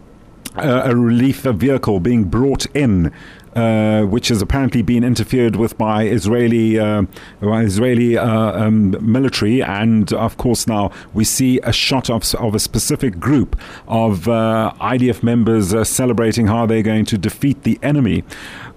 a 0.58 0.96
relief 0.96 1.42
vehicle 1.42 2.00
being 2.00 2.26
brought 2.26 2.66
in 2.76 3.12
uh, 3.58 4.04
which 4.04 4.28
has 4.28 4.40
apparently 4.40 4.84
been 4.84 5.04
interfered 5.04 5.56
with 5.56 5.76
by 5.80 6.04
Israeli 6.04 6.78
uh, 6.78 7.02
Israeli 7.42 8.16
uh, 8.16 8.28
um, 8.28 8.96
military, 9.02 9.64
and 9.64 10.14
of 10.14 10.38
course 10.38 10.68
now 10.68 10.92
we 11.16 11.24
see 11.24 11.60
a 11.62 11.72
shot 11.72 12.08
of, 12.08 12.36
of 12.36 12.54
a 12.54 12.60
specific 12.60 13.20
group 13.20 13.60
of 13.88 14.28
uh, 14.28 14.74
IDF 14.80 15.24
members 15.24 15.74
uh, 15.74 15.84
celebrating 15.84 16.46
how 16.46 16.68
they're 16.68 16.84
going 16.84 17.06
to 17.06 17.18
defeat 17.18 17.64
the 17.64 17.80
enemy. 17.82 18.24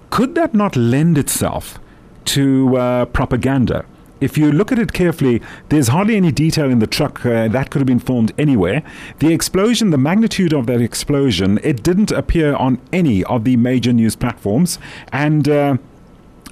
Could 0.09 0.33
that 0.33 0.55
not 0.55 0.75
lend 0.75 1.19
itself 1.19 1.79
to 2.25 3.07
propaganda? 3.13 3.85
If 4.21 4.37
you 4.37 4.51
look 4.51 4.71
at 4.71 4.79
it 4.79 4.93
carefully, 4.93 5.41
there's 5.69 5.89
hardly 5.89 6.15
any 6.15 6.31
detail 6.31 6.69
in 6.69 6.79
the 6.79 6.87
truck 6.87 7.25
uh, 7.25 7.47
that 7.47 7.71
could 7.71 7.79
have 7.79 7.87
been 7.87 7.99
formed 7.99 8.31
anywhere. 8.37 8.83
The 9.19 9.33
explosion, 9.33 9.89
the 9.89 9.97
magnitude 9.97 10.53
of 10.53 10.67
that 10.67 10.79
explosion, 10.79 11.59
it 11.63 11.83
didn't 11.83 12.11
appear 12.11 12.55
on 12.55 12.79
any 12.93 13.23
of 13.23 13.43
the 13.43 13.57
major 13.57 13.91
news 13.91 14.15
platforms. 14.15 14.77
And 15.11 15.49
uh, 15.49 15.77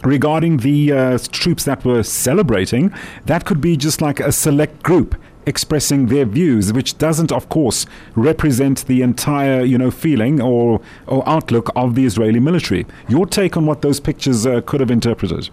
regarding 0.04 0.58
the 0.58 0.92
uh, 0.92 1.18
troops 1.32 1.64
that 1.66 1.86
were 1.86 2.04
celebrating, 2.04 2.94
that 3.26 3.46
could 3.46 3.62
be 3.62 3.78
just 3.78 4.02
like 4.02 4.20
a 4.20 4.32
select 4.32 4.82
group 4.82 5.16
expressing 5.46 6.08
their 6.08 6.26
views, 6.26 6.74
which 6.74 6.98
doesn't, 6.98 7.32
of 7.32 7.50
course, 7.50 7.86
represent 8.16 8.86
the 8.88 9.02
entire, 9.02 9.62
you 9.62 9.78
know, 9.78 9.92
feeling 9.92 10.42
or, 10.42 10.82
or 11.08 11.28
outlook 11.28 11.72
of 11.76 11.96
the 11.96 12.06
Israeli 12.06 12.40
military. 12.40 12.86
Your 13.08 13.26
take 13.26 13.58
on 13.58 13.66
what 13.66 13.82
those 13.82 14.00
pictures 14.00 14.46
uh, 14.46 14.62
could 14.62 14.80
have 14.80 14.92
interpreted? 14.92 15.50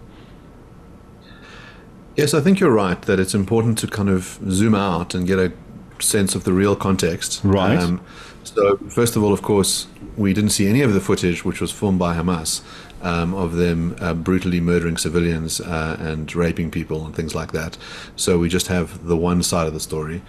Yes, 2.16 2.32
I 2.32 2.40
think 2.40 2.60
you're 2.60 2.70
right 2.70 3.00
that 3.02 3.20
it's 3.20 3.34
important 3.34 3.76
to 3.78 3.86
kind 3.86 4.08
of 4.08 4.38
zoom 4.48 4.74
out 4.74 5.14
and 5.14 5.26
get 5.26 5.38
a 5.38 5.52
sense 5.98 6.34
of 6.34 6.44
the 6.44 6.52
real 6.52 6.74
context. 6.74 7.42
Right. 7.44 7.78
Um, 7.78 8.00
so, 8.42 8.78
first 8.88 9.16
of 9.16 9.22
all, 9.22 9.34
of 9.34 9.42
course, 9.42 9.86
we 10.16 10.32
didn't 10.32 10.50
see 10.50 10.66
any 10.66 10.80
of 10.80 10.94
the 10.94 11.00
footage 11.00 11.44
which 11.44 11.60
was 11.60 11.70
filmed 11.70 11.98
by 11.98 12.16
Hamas 12.16 12.62
um, 13.02 13.34
of 13.34 13.56
them 13.56 13.96
uh, 14.00 14.14
brutally 14.14 14.60
murdering 14.60 14.96
civilians 14.96 15.60
uh, 15.60 15.96
and 16.00 16.34
raping 16.34 16.70
people 16.70 17.04
and 17.04 17.14
things 17.14 17.34
like 17.34 17.52
that. 17.52 17.76
So, 18.16 18.38
we 18.38 18.48
just 18.48 18.68
have 18.68 19.06
the 19.06 19.16
one 19.16 19.42
side 19.42 19.66
of 19.66 19.74
the 19.74 19.80
story. 19.80 20.22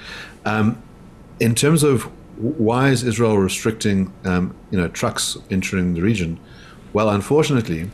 Um, 0.43 0.82
in 1.39 1.56
terms 1.56 1.84
of 1.84 2.04
why 2.38 2.89
is 2.89 3.04
Israel 3.04 3.38
restricting, 3.38 4.13
um, 4.26 4.54
you 4.71 4.78
know, 4.78 4.89
trucks 4.89 5.38
entering 5.50 5.93
the 5.93 6.02
region? 6.02 6.38
Well, 6.91 7.10
unfortunately, 7.10 7.91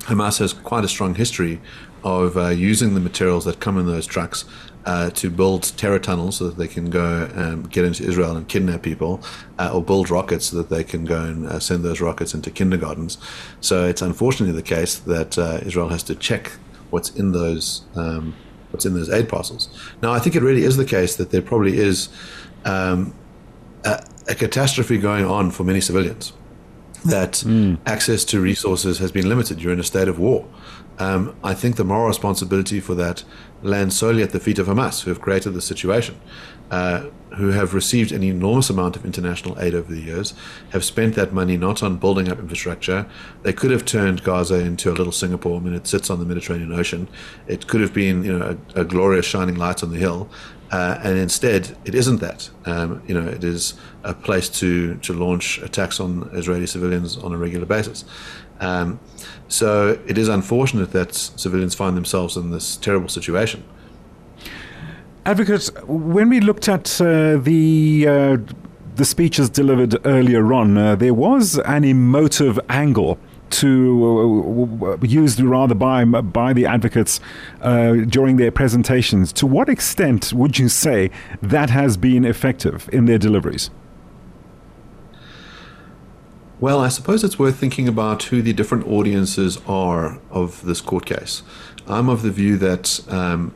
Hamas 0.00 0.38
has 0.38 0.52
quite 0.52 0.84
a 0.84 0.88
strong 0.88 1.14
history 1.14 1.60
of 2.04 2.36
uh, 2.36 2.48
using 2.48 2.94
the 2.94 3.00
materials 3.00 3.44
that 3.46 3.58
come 3.58 3.78
in 3.78 3.86
those 3.86 4.06
trucks 4.06 4.44
uh, 4.84 5.08
to 5.10 5.30
build 5.30 5.62
terror 5.78 5.98
tunnels 5.98 6.36
so 6.36 6.48
that 6.48 6.58
they 6.58 6.68
can 6.68 6.90
go 6.90 7.28
and 7.34 7.70
get 7.70 7.84
into 7.84 8.04
Israel 8.04 8.36
and 8.36 8.46
kidnap 8.46 8.82
people, 8.82 9.22
uh, 9.58 9.72
or 9.74 9.82
build 9.82 10.10
rockets 10.10 10.46
so 10.46 10.58
that 10.58 10.68
they 10.68 10.84
can 10.84 11.04
go 11.06 11.22
and 11.24 11.46
uh, 11.46 11.58
send 11.58 11.82
those 11.82 12.00
rockets 12.02 12.34
into 12.34 12.50
kindergartens. 12.50 13.16
So 13.60 13.86
it's 13.86 14.02
unfortunately 14.02 14.54
the 14.54 14.62
case 14.62 14.98
that 14.98 15.38
uh, 15.38 15.60
Israel 15.64 15.88
has 15.88 16.02
to 16.04 16.14
check 16.14 16.52
what's 16.90 17.10
in 17.10 17.32
those 17.32 17.82
um, 17.96 18.36
what's 18.70 18.84
in 18.84 18.94
those 18.94 19.08
aid 19.08 19.28
parcels. 19.28 19.68
Now, 20.02 20.12
I 20.12 20.18
think 20.18 20.36
it 20.36 20.42
really 20.42 20.64
is 20.64 20.76
the 20.76 20.84
case 20.84 21.16
that 21.16 21.30
there 21.30 21.42
probably 21.42 21.78
is 21.78 22.08
um, 22.64 23.14
a, 23.84 24.04
a 24.28 24.34
catastrophe 24.34 24.98
going 24.98 25.24
on 25.24 25.50
for 25.50 25.64
many 25.64 25.80
civilians. 25.80 26.32
That 27.04 27.32
mm. 27.46 27.78
access 27.86 28.24
to 28.26 28.40
resources 28.40 28.98
has 28.98 29.12
been 29.12 29.28
limited. 29.28 29.62
You're 29.62 29.72
in 29.72 29.80
a 29.80 29.84
state 29.84 30.08
of 30.08 30.18
war. 30.18 30.46
Um, 30.98 31.34
I 31.42 31.54
think 31.54 31.76
the 31.76 31.84
moral 31.84 32.06
responsibility 32.06 32.80
for 32.80 32.94
that 32.94 33.24
lands 33.62 33.98
solely 33.98 34.22
at 34.22 34.30
the 34.30 34.40
feet 34.40 34.58
of 34.58 34.66
Hamas, 34.66 35.02
who 35.02 35.10
have 35.10 35.20
created 35.20 35.50
the 35.54 35.60
situation, 35.60 36.20
uh, 36.70 37.06
who 37.36 37.48
have 37.48 37.74
received 37.74 38.12
an 38.12 38.22
enormous 38.22 38.70
amount 38.70 38.94
of 38.94 39.04
international 39.04 39.58
aid 39.60 39.74
over 39.74 39.92
the 39.92 40.00
years, 40.00 40.34
have 40.70 40.84
spent 40.84 41.16
that 41.16 41.32
money 41.32 41.56
not 41.56 41.82
on 41.82 41.96
building 41.96 42.28
up 42.28 42.38
infrastructure. 42.38 43.06
They 43.42 43.52
could 43.52 43.72
have 43.72 43.84
turned 43.84 44.22
Gaza 44.22 44.60
into 44.60 44.90
a 44.90 44.94
little 44.94 45.12
Singapore. 45.12 45.58
I 45.58 45.64
mean, 45.64 45.74
it 45.74 45.86
sits 45.88 46.10
on 46.10 46.20
the 46.20 46.26
Mediterranean 46.26 46.72
Ocean. 46.72 47.08
It 47.48 47.66
could 47.66 47.80
have 47.80 47.92
been, 47.92 48.22
you 48.22 48.38
know, 48.38 48.56
a, 48.76 48.82
a 48.82 48.84
glorious 48.84 49.26
shining 49.26 49.56
light 49.56 49.82
on 49.82 49.90
the 49.90 49.98
hill. 49.98 50.28
Uh, 50.74 50.98
and 51.04 51.16
instead, 51.16 51.76
it 51.84 51.94
isn't 51.94 52.16
that. 52.16 52.50
Um, 52.64 53.00
you 53.06 53.14
know, 53.14 53.28
it 53.28 53.44
is 53.44 53.74
a 54.02 54.12
place 54.12 54.48
to, 54.58 54.96
to 54.96 55.12
launch 55.12 55.58
attacks 55.58 56.00
on 56.00 56.28
Israeli 56.32 56.66
civilians 56.66 57.16
on 57.16 57.32
a 57.32 57.36
regular 57.36 57.64
basis. 57.64 58.04
Um, 58.58 58.98
so 59.46 59.96
it 60.08 60.18
is 60.18 60.26
unfortunate 60.26 60.90
that 60.90 61.14
civilians 61.14 61.76
find 61.76 61.96
themselves 61.96 62.36
in 62.36 62.50
this 62.50 62.76
terrible 62.76 63.08
situation. 63.08 63.62
Advocate, 65.24 65.70
when 65.86 66.28
we 66.28 66.40
looked 66.40 66.68
at 66.68 67.00
uh, 67.00 67.36
the 67.36 68.06
uh, 68.08 68.36
the 68.96 69.04
speeches 69.04 69.48
delivered 69.48 69.94
earlier 70.04 70.52
on, 70.52 70.76
uh, 70.76 70.96
there 70.96 71.14
was 71.14 71.56
an 71.60 71.84
emotive 71.84 72.58
angle 72.68 73.16
to 73.54 74.78
uh, 74.82 75.06
used 75.06 75.40
rather 75.40 75.74
by 75.74 76.04
by 76.04 76.52
the 76.52 76.66
advocates 76.66 77.20
uh, 77.60 77.94
during 78.08 78.36
their 78.36 78.50
presentations. 78.50 79.32
To 79.34 79.46
what 79.46 79.68
extent 79.68 80.32
would 80.32 80.58
you 80.58 80.68
say 80.68 81.10
that 81.42 81.70
has 81.70 81.96
been 81.96 82.24
effective 82.24 82.88
in 82.92 83.06
their 83.06 83.18
deliveries? 83.18 83.70
Well, 86.60 86.80
I 86.80 86.88
suppose 86.88 87.24
it's 87.24 87.38
worth 87.38 87.56
thinking 87.56 87.88
about 87.88 88.24
who 88.24 88.40
the 88.40 88.52
different 88.52 88.86
audiences 88.86 89.58
are 89.66 90.18
of 90.30 90.64
this 90.64 90.80
court 90.80 91.04
case. 91.04 91.42
I'm 91.86 92.08
of 92.08 92.22
the 92.22 92.30
view 92.30 92.56
that 92.58 93.00
um, 93.08 93.52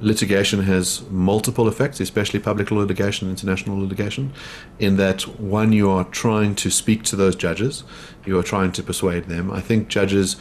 litigation 0.00 0.62
has 0.62 1.02
multiple 1.10 1.68
effects, 1.68 2.00
especially 2.00 2.40
public 2.40 2.70
law 2.70 2.80
litigation, 2.80 3.30
international 3.30 3.78
litigation, 3.78 4.32
in 4.78 4.96
that 4.96 5.22
one, 5.38 5.72
you 5.72 5.90
are 5.90 6.04
trying 6.04 6.54
to 6.56 6.70
speak 6.70 7.02
to 7.04 7.16
those 7.16 7.36
judges, 7.36 7.84
you 8.26 8.38
are 8.38 8.42
trying 8.42 8.72
to 8.72 8.82
persuade 8.82 9.24
them. 9.24 9.50
I 9.50 9.60
think 9.60 9.88
judges 9.88 10.36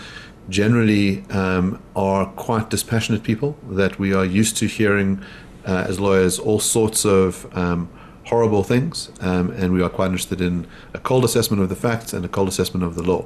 generally 0.50 1.24
um, 1.30 1.82
are 1.96 2.26
quite 2.26 2.70
dispassionate 2.70 3.24
people, 3.24 3.58
that 3.70 4.00
we 4.00 4.14
are 4.14 4.26
used 4.26 4.58
to 4.58 4.68
hearing 4.68 5.24
uh, 5.66 5.86
as 5.88 6.00
lawyers 6.00 6.40
all 6.40 6.60
sorts 6.60 7.06
of. 7.06 7.48
Um, 7.58 7.90
horrible 8.26 8.64
things, 8.64 9.12
um, 9.20 9.52
and 9.52 9.74
we 9.74 9.82
are 9.82 9.90
quite 9.90 10.06
interested 10.06 10.40
in 10.40 10.66
a 10.94 10.98
cold 10.98 11.26
assessment 11.26 11.62
of 11.62 11.68
the 11.68 11.76
facts 11.76 12.14
and 12.14 12.24
a 12.24 12.28
cold 12.30 12.48
assessment 12.48 12.82
of 12.82 12.96
the 12.96 13.04
law. 13.04 13.26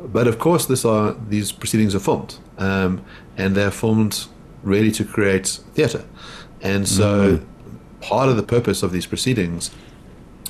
But 0.00 0.26
of 0.26 0.40
course, 0.40 0.66
this 0.66 0.84
are 0.84 1.14
these 1.28 1.52
proceedings 1.52 1.94
are 1.94 2.00
filmed, 2.00 2.36
um, 2.58 3.04
and 3.36 3.54
they're 3.54 3.70
filmed 3.70 4.26
really 4.62 4.90
to 4.92 5.04
create 5.04 5.60
theatre, 5.74 6.04
and 6.60 6.88
so 6.88 7.38
mm-hmm. 7.38 7.98
part 8.00 8.28
of 8.28 8.36
the 8.36 8.42
purpose 8.42 8.82
of 8.82 8.92
these 8.92 9.06
proceedings 9.06 9.70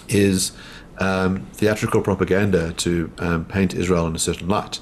is 0.09 0.53
um, 0.99 1.47
theatrical 1.53 2.01
propaganda 2.03 2.73
to 2.75 3.13
um, 3.19 3.45
paint 3.45 3.75
Israel 3.75 4.07
in 4.07 4.15
a 4.15 4.19
certain 4.19 4.49
light. 4.49 4.81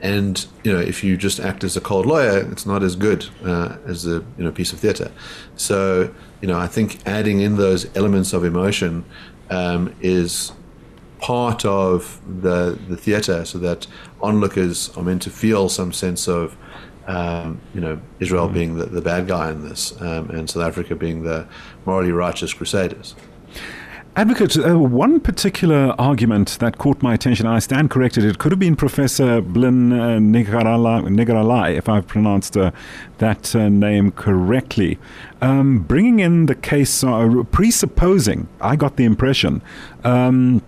And 0.00 0.46
you 0.62 0.72
know, 0.72 0.78
if 0.78 1.02
you 1.02 1.16
just 1.16 1.40
act 1.40 1.64
as 1.64 1.76
a 1.76 1.80
cold 1.80 2.06
lawyer, 2.06 2.38
it's 2.50 2.64
not 2.64 2.82
as 2.82 2.94
good 2.94 3.26
uh, 3.44 3.76
as 3.86 4.06
a 4.06 4.24
you 4.36 4.44
know 4.44 4.52
piece 4.52 4.72
of 4.72 4.78
theatre. 4.78 5.10
So 5.56 6.14
you 6.40 6.48
know, 6.48 6.58
I 6.58 6.68
think 6.68 7.06
adding 7.06 7.40
in 7.40 7.56
those 7.56 7.94
elements 7.96 8.32
of 8.32 8.44
emotion 8.44 9.04
um, 9.50 9.94
is 10.00 10.52
part 11.18 11.64
of 11.64 12.20
the 12.42 12.78
the 12.88 12.96
theatre, 12.96 13.44
so 13.44 13.58
that 13.58 13.86
onlookers 14.22 14.96
are 14.96 15.02
meant 15.02 15.22
to 15.22 15.30
feel 15.30 15.68
some 15.68 15.92
sense 15.92 16.28
of, 16.28 16.56
um, 17.08 17.60
you 17.74 17.80
know, 17.80 18.00
Israel 18.20 18.44
mm-hmm. 18.44 18.54
being 18.54 18.76
the, 18.76 18.86
the 18.86 19.00
bad 19.00 19.26
guy 19.26 19.50
in 19.50 19.68
this, 19.68 20.00
um, 20.00 20.30
and 20.30 20.48
South 20.48 20.62
Africa 20.62 20.94
being 20.94 21.24
the 21.24 21.48
morally 21.84 22.12
righteous 22.12 22.52
crusaders. 22.52 23.16
Advocate, 24.14 24.58
uh, 24.58 24.76
one 24.76 25.20
particular 25.20 25.94
argument 25.96 26.58
that 26.58 26.76
caught 26.76 27.00
my 27.02 27.14
attention, 27.14 27.46
I 27.46 27.60
stand 27.60 27.88
corrected, 27.88 28.24
it 28.24 28.38
could 28.38 28.50
have 28.50 28.58
been 28.58 28.74
Professor 28.74 29.40
Blinne 29.40 29.92
uh, 29.92 30.18
Ní 30.18 30.44
Ghrálaigh, 30.44 31.76
if 31.76 31.88
I've 31.88 32.06
pronounced 32.08 32.56
uh, 32.56 32.72
that 33.18 33.54
uh, 33.54 33.68
name 33.68 34.10
correctly, 34.10 34.98
um, 35.40 35.78
bringing 35.78 36.18
in 36.18 36.46
the 36.46 36.56
case, 36.56 37.04
uh, 37.04 37.44
presupposing, 37.52 38.48
I 38.60 38.74
got 38.74 38.96
the 38.96 39.04
impression, 39.04 39.62
um, 40.02 40.62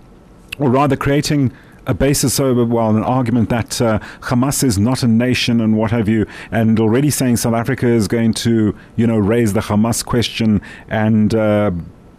or 0.60 0.70
rather 0.70 0.96
creating 0.96 1.52
a 1.90 1.94
basis 1.94 2.38
over, 2.38 2.64
well, 2.64 2.96
an 2.96 3.02
argument 3.02 3.48
that 3.48 3.82
uh, 3.82 3.98
Hamas 4.20 4.62
is 4.62 4.78
not 4.78 5.02
a 5.02 5.08
nation 5.08 5.60
and 5.60 5.76
what 5.76 5.90
have 5.90 6.08
you, 6.08 6.24
and 6.52 6.78
already 6.78 7.10
saying 7.10 7.36
South 7.36 7.54
Africa 7.54 7.86
is 7.86 8.06
going 8.06 8.32
to, 8.34 8.76
you 8.96 9.06
know, 9.06 9.18
raise 9.18 9.52
the 9.52 9.60
Hamas 9.60 10.04
question 10.04 10.62
and 10.88 11.34
uh, 11.34 11.72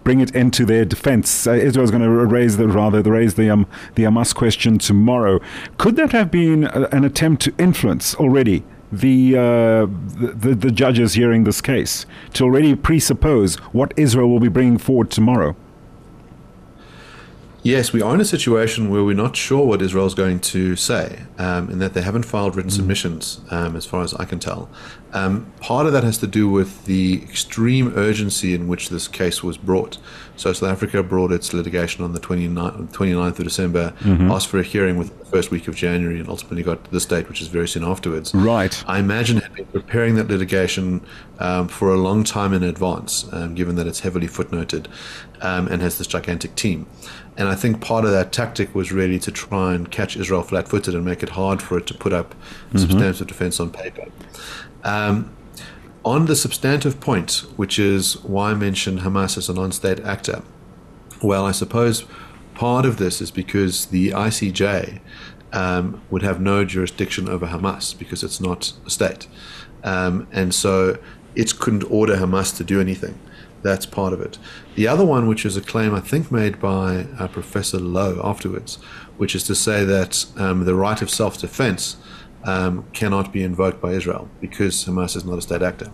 bring 0.04 0.20
it 0.20 0.36
into 0.36 0.66
their 0.66 0.84
defense. 0.84 1.48
Uh, 1.48 1.54
Israel 1.54 1.86
is 1.86 1.92
going 1.92 2.04
to 2.04 2.10
raise 2.10 2.58
the 2.58 2.68
rather 2.68 3.02
raise 3.02 3.36
the 3.36 3.50
um, 3.50 3.66
the 3.96 4.04
Hamas 4.04 4.36
question 4.36 4.78
tomorrow. 4.78 5.40
Could 5.78 5.96
that 5.96 6.12
have 6.12 6.30
been 6.30 6.66
a, 6.66 6.90
an 6.92 7.06
attempt 7.06 7.42
to 7.44 7.54
influence 7.58 8.14
already? 8.16 8.64
The, 8.94 9.38
uh, 9.38 9.86
the 10.20 10.54
the 10.54 10.70
judges 10.70 11.14
hearing 11.14 11.46
this 11.46 11.62
case 11.62 12.06
to 12.34 12.44
already 12.44 12.76
presuppose 12.76 13.56
what 13.72 13.94
Israel 13.96 14.28
will 14.30 14.42
be 14.42 14.50
bringing 14.50 14.78
forward 14.78 15.10
tomorrow. 15.10 15.56
Yes, 17.64 17.94
we 17.94 18.02
are 18.02 18.16
in 18.16 18.22
a 18.22 18.26
situation 18.26 18.90
where 18.90 19.04
we're 19.04 19.16
not 19.16 19.36
sure 19.36 19.64
what 19.68 19.84
Israel 19.84 20.08
is 20.08 20.16
going 20.16 20.40
to 20.40 20.76
say, 20.76 21.20
um, 21.38 21.70
in 21.70 21.78
that 21.78 21.94
they 21.94 22.02
haven't 22.02 22.24
filed 22.24 22.56
written 22.56 22.72
mm. 22.72 22.76
submissions, 22.76 23.40
um, 23.52 23.76
as 23.76 23.86
far 23.86 24.02
as 24.02 24.16
I 24.16 24.26
can 24.26 24.40
tell. 24.40 24.68
Um, 25.14 25.46
part 25.60 25.86
of 25.86 25.94
that 25.94 26.04
has 26.04 26.18
to 26.20 26.28
do 26.28 26.50
with 26.50 26.86
the 26.86 27.22
extreme 27.22 27.94
urgency 27.96 28.56
in 28.56 28.68
which 28.68 28.90
this 28.90 29.08
case 29.08 29.44
was 29.44 29.58
brought. 29.58 30.00
So, 30.42 30.52
South 30.54 30.72
Africa 30.72 31.04
brought 31.04 31.32
its 31.32 31.54
litigation 31.54 32.04
on 32.04 32.14
the 32.14 32.20
29th, 32.20 32.92
29th 32.92 33.38
of 33.38 33.44
December, 33.44 33.94
mm-hmm. 34.00 34.32
asked 34.32 34.48
for 34.48 34.58
a 34.58 34.64
hearing 34.64 34.98
with 34.98 35.16
the 35.20 35.26
first 35.26 35.52
week 35.52 35.68
of 35.68 35.76
January, 35.76 36.20
and 36.20 36.28
ultimately 36.28 36.64
got 36.64 36.84
this 36.86 37.06
date, 37.06 37.30
which 37.30 37.42
is 37.42 37.48
very 37.48 37.68
soon 37.68 37.84
afterwards. 37.84 38.34
Right. 38.34 38.84
I 38.88 38.98
imagine 38.98 39.38
had 39.38 39.54
been 39.54 39.68
preparing 39.68 40.16
that 40.16 40.30
litigation 40.30 41.06
um, 41.38 41.68
for 41.68 41.94
a 41.94 41.98
long 41.98 42.24
time 42.24 42.54
in 42.54 42.64
advance, 42.64 43.32
um, 43.32 43.54
given 43.54 43.76
that 43.76 43.86
it's 43.86 44.00
heavily 44.00 44.28
footnoted 44.28 44.88
um, 45.42 45.68
and 45.68 45.80
has 45.84 46.00
this 46.00 46.08
gigantic 46.08 46.56
team. 46.56 46.88
And 47.38 47.48
I 47.48 47.54
think 47.54 47.80
part 47.80 48.04
of 48.04 48.10
that 48.10 48.32
tactic 48.32 48.74
was 48.74 48.92
really 48.92 49.20
to 49.20 49.32
try 49.32 49.76
and 49.76 49.92
catch 49.92 50.18
Israel 50.18 50.42
flat 50.42 50.68
footed 50.68 50.96
and 50.96 51.06
make 51.06 51.22
it 51.22 51.30
hard 51.30 51.62
for 51.62 51.78
it 51.78 51.86
to 51.86 51.94
put 51.94 52.14
up 52.14 52.34
mm-hmm. 52.34 52.80
substantive 52.80 53.28
defense 53.28 53.60
on 53.60 53.70
paper. 53.70 54.06
Um, 54.84 55.36
on 56.04 56.26
the 56.26 56.36
substantive 56.36 57.00
point, 57.00 57.44
which 57.56 57.78
is 57.78 58.22
why 58.24 58.52
I 58.52 58.54
mentioned 58.56 59.00
Hamas 59.00 59.38
as 59.38 59.50
a 59.50 59.54
non 59.54 59.72
state 59.72 60.00
actor, 60.00 60.42
well, 61.22 61.46
I 61.46 61.52
suppose 61.52 62.06
part 62.56 62.86
of 62.86 62.98
this 62.98 63.22
is 63.22 63.32
because 63.32 63.88
the 63.88 64.10
ICJ 64.10 65.00
um, 65.54 66.02
would 66.10 66.24
have 66.24 66.42
no 66.42 66.66
jurisdiction 66.66 67.30
over 67.30 67.48
Hamas 67.48 67.98
because 67.98 68.24
it's 68.24 68.42
not 68.42 68.74
a 68.86 68.90
state. 68.90 69.28
Um, 69.84 70.28
and 70.32 70.54
so 70.54 70.98
it 71.36 71.60
couldn't 71.60 71.84
order 71.84 72.18
Hamas 72.18 72.56
to 72.58 72.64
do 72.64 72.82
anything. 72.82 73.20
That's 73.62 73.86
part 73.86 74.14
of 74.14 74.22
it. 74.22 74.40
The 74.76 74.88
other 74.88 75.06
one, 75.06 75.28
which 75.28 75.46
is 75.46 75.56
a 75.56 75.62
claim 75.62 75.94
I 75.94 76.00
think 76.00 76.32
made 76.32 76.60
by 76.60 77.06
uh, 77.20 77.28
Professor 77.28 77.80
Lowe 77.80 78.20
afterwards, 78.24 78.78
which 79.18 79.36
is 79.36 79.44
to 79.44 79.56
say 79.56 79.86
that 79.86 80.26
um, 80.36 80.66
the 80.66 80.74
right 80.74 81.00
of 81.02 81.12
self 81.12 81.38
defense 81.40 81.98
um, 82.44 82.86
cannot 82.94 83.32
be 83.32 83.44
invoked 83.44 83.82
by 83.82 83.92
Israel 83.92 84.30
because 84.40 84.86
Hamas 84.86 85.16
is 85.16 85.26
not 85.26 85.38
a 85.38 85.42
state 85.42 85.62
actor. 85.62 85.92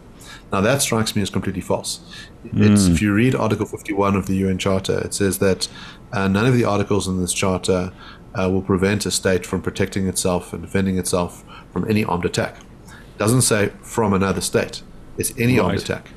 Now, 0.52 0.62
that 0.62 0.82
strikes 0.82 1.16
me 1.16 1.22
as 1.22 1.30
completely 1.30 1.62
false. 1.62 2.00
Mm. 2.46 2.92
if 2.92 3.02
you 3.02 3.14
read 3.14 3.36
Article 3.36 3.66
51 3.66 4.16
of 4.16 4.28
the 4.28 4.36
UN 4.38 4.58
Charter, 4.58 5.00
it 5.00 5.14
says 5.14 5.40
that 5.40 5.68
uh, 6.14 6.28
none 6.28 6.46
of 6.46 6.54
the 6.54 6.64
articles 6.64 7.08
in 7.08 7.20
this 7.20 7.34
charter 7.34 7.92
uh, 8.34 8.50
will 8.50 8.62
prevent 8.62 9.06
a 9.06 9.12
state 9.12 9.46
from 9.46 9.62
protecting 9.62 10.08
itself 10.08 10.54
and 10.54 10.62
defending 10.62 10.98
itself 10.98 11.44
from 11.74 11.90
any 11.90 12.04
armed 12.06 12.26
attack. 12.26 12.58
It 12.88 13.18
doesn't 13.18 13.42
say 13.42 13.70
from 13.82 14.14
another 14.14 14.42
state, 14.42 14.84
it's 15.18 15.38
any 15.38 15.60
right. 15.60 15.66
armed 15.66 15.80
attack. 15.80 16.10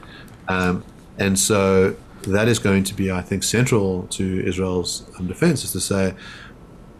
Um, 0.48 0.84
and 1.18 1.38
so 1.38 1.96
that 2.22 2.48
is 2.48 2.58
going 2.58 2.84
to 2.84 2.94
be, 2.94 3.10
I 3.10 3.22
think, 3.22 3.42
central 3.42 4.06
to 4.08 4.46
Israel's 4.46 5.10
um, 5.18 5.26
defense 5.26 5.64
is 5.64 5.72
to 5.72 5.80
say 5.80 6.14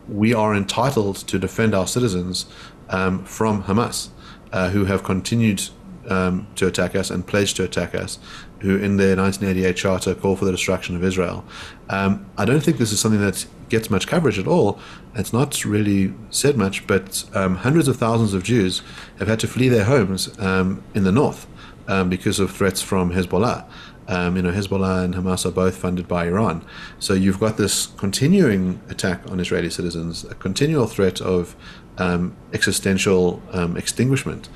we 0.09 0.35
are 0.35 0.55
entitled 0.55 1.17
to 1.17 1.39
defend 1.39 1.75
our 1.75 1.87
citizens 1.87 2.47
um, 2.91 3.25
from 3.25 3.65
Hamas, 3.65 4.11
uh, 4.53 4.71
who 4.71 4.85
have 4.85 5.03
continued 5.03 5.63
um, 6.09 6.47
to 6.57 6.67
attack 6.67 6.95
us 6.95 7.11
and 7.11 7.27
pledged 7.27 7.57
to 7.57 7.65
attack 7.65 7.95
us, 7.95 8.19
who 8.61 8.77
in 8.77 8.97
their 8.97 9.17
1988 9.17 9.77
charter 9.77 10.15
call 10.15 10.37
for 10.37 10.45
the 10.45 10.53
destruction 10.53 10.97
of 10.97 11.05
Israel. 11.05 11.45
Um, 11.89 12.27
I 12.37 12.45
don't 12.45 12.61
think 12.61 12.79
this 12.79 12.93
is 12.93 13.01
something 13.01 13.21
that 13.21 13.47
gets 13.69 13.89
much 13.89 14.07
coverage 14.07 14.39
at 14.39 14.47
all. 14.47 14.79
It's 15.15 15.33
not 15.33 15.65
really 15.65 16.13
said 16.31 16.57
much, 16.57 16.87
but 16.87 17.25
um, 17.35 17.57
hundreds 17.57 17.89
of 17.89 17.97
thousands 17.97 18.35
of 18.35 18.43
Jews 18.43 18.83
have 19.19 19.29
had 19.29 19.41
to 19.41 19.47
flee 19.47 19.69
their 19.69 19.85
homes 19.85 20.37
um, 20.39 20.83
in 20.95 21.05
the 21.05 21.13
north 21.13 21.47
um, 21.89 22.11
because 22.11 22.41
of 22.41 22.51
threats 22.51 22.83
from 22.83 23.13
Hezbollah. 23.13 23.65
Um, 24.09 24.35
you 24.35 24.43
know, 24.43 24.51
Hezbollah 24.51 25.05
and 25.05 25.15
Hamas 25.15 25.47
are 25.47 25.53
both 25.53 25.77
funded 25.77 26.09
by 26.09 26.27
Iran. 26.27 26.65
So 26.99 27.15
you've 27.15 27.39
got 27.39 27.57
this 27.57 27.87
continuing 27.87 28.81
attack 28.89 29.31
on 29.31 29.39
Israeli 29.39 29.71
citizens, 29.71 30.25
a 30.25 30.35
continual 30.35 30.89
threat 30.89 31.21
of 31.21 31.55
um, 32.01 32.37
existential 32.53 33.43
um, 33.53 33.77
extinguishment. 33.77 34.49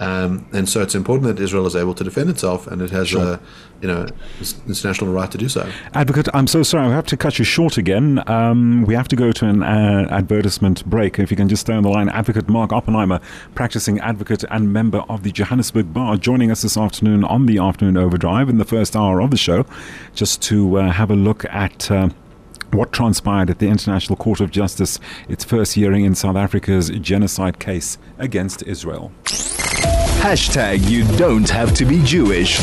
Um, 0.00 0.46
and 0.52 0.68
so 0.68 0.80
it's 0.80 0.94
important 0.94 1.26
that 1.26 1.42
Israel 1.42 1.66
is 1.66 1.74
able 1.74 1.94
to 1.94 2.04
defend 2.04 2.30
itself, 2.30 2.66
and 2.68 2.80
it 2.80 2.90
has 2.90 3.08
sure. 3.08 3.34
a, 3.34 3.40
you 3.80 3.88
know, 3.88 4.06
international 4.66 5.12
right 5.12 5.30
to 5.30 5.38
do 5.38 5.48
so. 5.48 5.68
Advocate, 5.92 6.28
I'm 6.34 6.46
so 6.46 6.62
sorry, 6.62 6.86
I 6.86 6.90
have 6.90 7.06
to 7.06 7.16
cut 7.16 7.38
you 7.38 7.44
short 7.44 7.78
again. 7.78 8.22
Um, 8.28 8.84
we 8.86 8.94
have 8.94 9.08
to 9.08 9.16
go 9.16 9.32
to 9.32 9.46
an 9.46 9.62
uh, 9.64 10.06
advertisement 10.10 10.86
break. 10.86 11.18
If 11.18 11.32
you 11.32 11.36
can 11.36 11.48
just 11.48 11.62
stay 11.62 11.74
on 11.74 11.82
the 11.82 11.88
line, 11.88 12.08
Advocate 12.10 12.48
Mark 12.48 12.72
Oppenheimer, 12.72 13.20
practicing 13.56 13.98
advocate 13.98 14.44
and 14.50 14.72
member 14.72 14.98
of 15.08 15.24
the 15.24 15.32
Johannesburg 15.32 15.92
Bar, 15.92 16.16
joining 16.16 16.52
us 16.52 16.62
this 16.62 16.76
afternoon 16.76 17.24
on 17.24 17.46
the 17.46 17.58
afternoon 17.58 17.96
overdrive 17.96 18.48
in 18.48 18.58
the 18.58 18.64
first 18.64 18.94
hour 18.94 19.20
of 19.20 19.32
the 19.32 19.36
show, 19.36 19.66
just 20.14 20.40
to 20.42 20.78
uh, 20.78 20.92
have 20.92 21.10
a 21.10 21.16
look 21.16 21.44
at. 21.46 21.90
Uh, 21.90 22.10
what 22.72 22.92
transpired 22.92 23.50
at 23.50 23.58
the 23.58 23.68
International 23.68 24.16
Court 24.16 24.40
of 24.40 24.50
Justice, 24.50 24.98
its 25.28 25.44
first 25.44 25.74
hearing 25.74 26.04
in 26.04 26.14
South 26.14 26.36
Africa's 26.36 26.90
genocide 26.90 27.58
case 27.58 27.98
against 28.18 28.62
Israel. 28.64 29.12
Hashtag 30.20 30.88
you 30.88 31.04
don't 31.16 31.48
have 31.48 31.74
to 31.74 31.84
be 31.84 32.02
Jewish. 32.02 32.58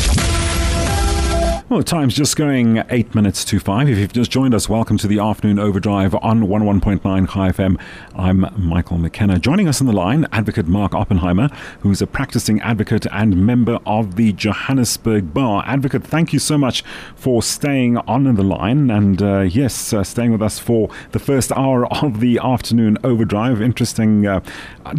Well, 1.68 1.82
time's 1.82 2.14
just 2.14 2.36
going 2.36 2.84
eight 2.90 3.12
minutes 3.12 3.44
to 3.46 3.58
five. 3.58 3.88
If 3.88 3.98
you've 3.98 4.12
just 4.12 4.30
joined 4.30 4.54
us, 4.54 4.68
welcome 4.68 4.98
to 4.98 5.08
the 5.08 5.18
afternoon 5.18 5.58
overdrive 5.58 6.14
on 6.14 6.42
11.9 6.42 7.00
Chai 7.02 7.50
FM. 7.50 7.80
I'm 8.14 8.46
Michael 8.56 8.98
McKenna. 8.98 9.40
Joining 9.40 9.66
us 9.66 9.80
on 9.80 9.88
the 9.88 9.92
line, 9.92 10.28
Advocate 10.30 10.68
Mark 10.68 10.94
Oppenheimer, 10.94 11.48
who's 11.80 12.00
a 12.00 12.06
practicing 12.06 12.60
advocate 12.60 13.04
and 13.10 13.44
member 13.44 13.80
of 13.84 14.14
the 14.14 14.32
Johannesburg 14.32 15.34
Bar. 15.34 15.64
Advocate, 15.66 16.04
thank 16.04 16.32
you 16.32 16.38
so 16.38 16.56
much 16.56 16.84
for 17.16 17.42
staying 17.42 17.96
on 17.96 18.32
the 18.36 18.44
line 18.44 18.88
and, 18.88 19.20
uh, 19.20 19.40
yes, 19.40 19.92
uh, 19.92 20.04
staying 20.04 20.30
with 20.30 20.42
us 20.42 20.60
for 20.60 20.88
the 21.10 21.18
first 21.18 21.50
hour 21.50 21.92
of 21.92 22.20
the 22.20 22.38
afternoon 22.38 22.96
overdrive. 23.02 23.60
Interesting 23.60 24.24
uh, 24.24 24.38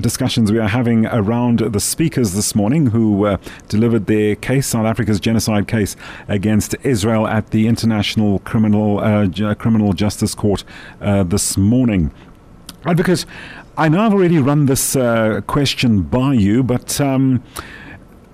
discussions 0.01 0.51
we 0.51 0.59
are 0.59 0.67
having 0.67 1.05
around 1.05 1.59
the 1.59 1.79
speakers 1.79 2.33
this 2.33 2.53
morning 2.55 2.87
who 2.87 3.25
uh, 3.25 3.37
delivered 3.69 4.07
their 4.07 4.35
case, 4.35 4.67
South 4.67 4.85
Africa's 4.85 5.21
genocide 5.21 5.69
case 5.69 5.95
against 6.27 6.56
against 6.57 6.75
Israel 6.83 7.27
at 7.27 7.51
the 7.51 7.67
International 7.67 8.39
Criminal 8.39 8.97
uh, 8.97 9.53
Criminal 9.53 9.93
Justice 9.93 10.33
Court 10.33 10.63
uh, 11.01 11.21
this 11.21 11.55
morning. 11.55 12.11
Advocate, 12.83 13.25
I 13.77 13.89
know 13.89 14.01
I've 14.01 14.13
already 14.13 14.39
run 14.39 14.65
this 14.65 14.95
uh, 14.95 15.41
question 15.45 16.01
by 16.01 16.33
you, 16.33 16.63
but. 16.63 16.99
Um, 16.99 17.43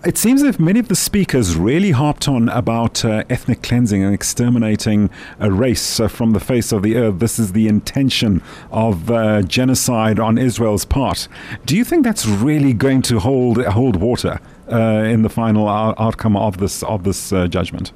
it 0.06 0.18
seems 0.18 0.42
that 0.42 0.60
many 0.60 0.82
of 0.82 0.90
the 0.90 0.98
speakers 0.98 1.56
really 1.56 1.92
harped 1.92 2.28
on 2.28 2.50
about 2.50 3.06
uh, 3.06 3.24
ethnic 3.30 3.64
cleansing 3.64 4.04
and 4.04 4.14
exterminating 4.14 5.10
a 5.40 5.50
race 5.50 5.98
uh, 5.98 6.10
from 6.10 6.34
the 6.34 6.42
face 6.42 6.74
of 6.74 6.84
the 6.84 6.98
earth. 6.98 7.20
This 7.20 7.40
is 7.40 7.54
the 7.54 7.70
intention 7.70 8.42
of 8.70 9.10
uh, 9.10 9.44
genocide 9.44 10.20
on 10.20 10.38
Israel's 10.38 10.84
part. 10.84 11.30
Do 11.66 11.78
you 11.78 11.86
think 11.86 12.04
that's 12.04 12.26
really 12.26 12.74
going 12.74 13.02
to 13.04 13.20
hold 13.20 13.64
hold 13.64 13.96
water 13.96 14.42
uh, 14.70 15.14
in 15.14 15.22
the 15.22 15.30
final 15.30 15.70
outcome 15.70 16.36
of 16.36 16.58
this 16.58 16.84
of 16.84 17.06
this 17.06 17.32
uh, 17.32 17.48
judgment? 17.48 17.94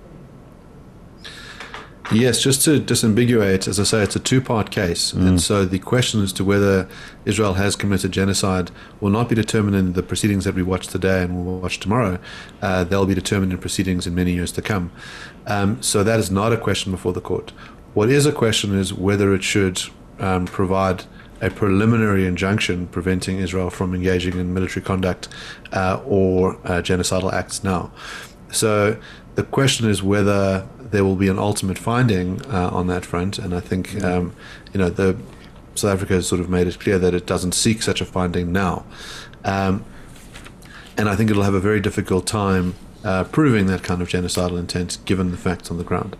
Yes, 2.11 2.41
just 2.41 2.63
to 2.63 2.79
disambiguate, 2.79 3.67
as 3.67 3.81
I 3.81 3.83
say, 3.83 4.01
it's 4.01 4.15
a 4.15 4.19
two 4.19 4.39
part 4.39 4.71
case. 4.71 5.11
Mm. 5.11 5.27
And 5.27 5.41
so 5.41 5.65
the 5.65 5.79
question 5.79 6.23
as 6.23 6.31
to 6.33 6.45
whether 6.45 6.87
Israel 7.25 7.55
has 7.55 7.75
committed 7.75 8.13
genocide 8.13 8.71
will 9.01 9.09
not 9.09 9.27
be 9.27 9.35
determined 9.35 9.75
in 9.75 9.93
the 9.93 10.03
proceedings 10.03 10.45
that 10.45 10.55
we 10.55 10.63
watch 10.63 10.87
today 10.87 11.23
and 11.23 11.45
we'll 11.45 11.59
watch 11.59 11.79
tomorrow. 11.79 12.17
Uh, 12.61 12.85
they'll 12.85 13.05
be 13.05 13.13
determined 13.13 13.51
in 13.51 13.57
proceedings 13.57 14.07
in 14.07 14.15
many 14.15 14.31
years 14.31 14.53
to 14.53 14.61
come. 14.61 14.91
Um, 15.47 15.81
so 15.81 16.01
that 16.03 16.17
is 16.17 16.31
not 16.31 16.53
a 16.53 16.57
question 16.57 16.93
before 16.93 17.11
the 17.11 17.21
court. 17.21 17.51
What 17.93 18.09
is 18.09 18.25
a 18.25 18.31
question 18.31 18.73
is 18.73 18.93
whether 18.93 19.33
it 19.33 19.43
should 19.43 19.81
um, 20.19 20.45
provide 20.45 21.03
a 21.41 21.49
preliminary 21.49 22.25
injunction 22.25 22.87
preventing 22.87 23.37
Israel 23.39 23.69
from 23.69 23.93
engaging 23.93 24.39
in 24.39 24.53
military 24.53 24.83
conduct 24.83 25.27
uh, 25.73 26.01
or 26.05 26.55
uh, 26.63 26.81
genocidal 26.81 27.33
acts 27.33 27.63
now. 27.63 27.91
So 28.51 28.97
the 29.37 29.43
question 29.43 29.87
is 29.87 30.01
whether 30.01 30.67
there 30.79 31.05
will 31.05 31.15
be 31.15 31.27
an 31.27 31.37
ultimate 31.37 31.77
finding 31.77 32.43
uh, 32.47 32.69
on 32.73 32.87
that 32.87 33.05
front, 33.05 33.37
and 33.37 33.53
I 33.53 33.59
think 33.59 34.03
um, 34.03 34.35
you 34.73 34.79
know 34.79 34.89
the 34.89 35.15
South 35.75 35.93
Africa 35.93 36.15
has 36.15 36.27
sort 36.27 36.41
of 36.41 36.49
made 36.49 36.65
it 36.65 36.79
clear 36.79 36.97
that 36.97 37.13
it 37.13 37.27
doesn't 37.27 37.51
seek 37.51 37.83
such 37.83 38.01
a 38.01 38.05
finding 38.05 38.51
now, 38.51 38.83
um, 39.45 39.85
and 40.97 41.07
I 41.07 41.15
think 41.15 41.29
it'll 41.29 41.43
have 41.43 41.53
a 41.53 41.59
very 41.59 41.79
difficult 41.79 42.25
time 42.25 42.73
uh, 43.03 43.25
proving 43.25 43.67
that 43.67 43.83
kind 43.83 44.01
of 44.01 44.07
genocidal 44.09 44.57
intent 44.57 44.97
given 45.05 45.29
the 45.29 45.37
facts 45.37 45.69
on 45.69 45.77
the 45.77 45.83
ground. 45.83 46.17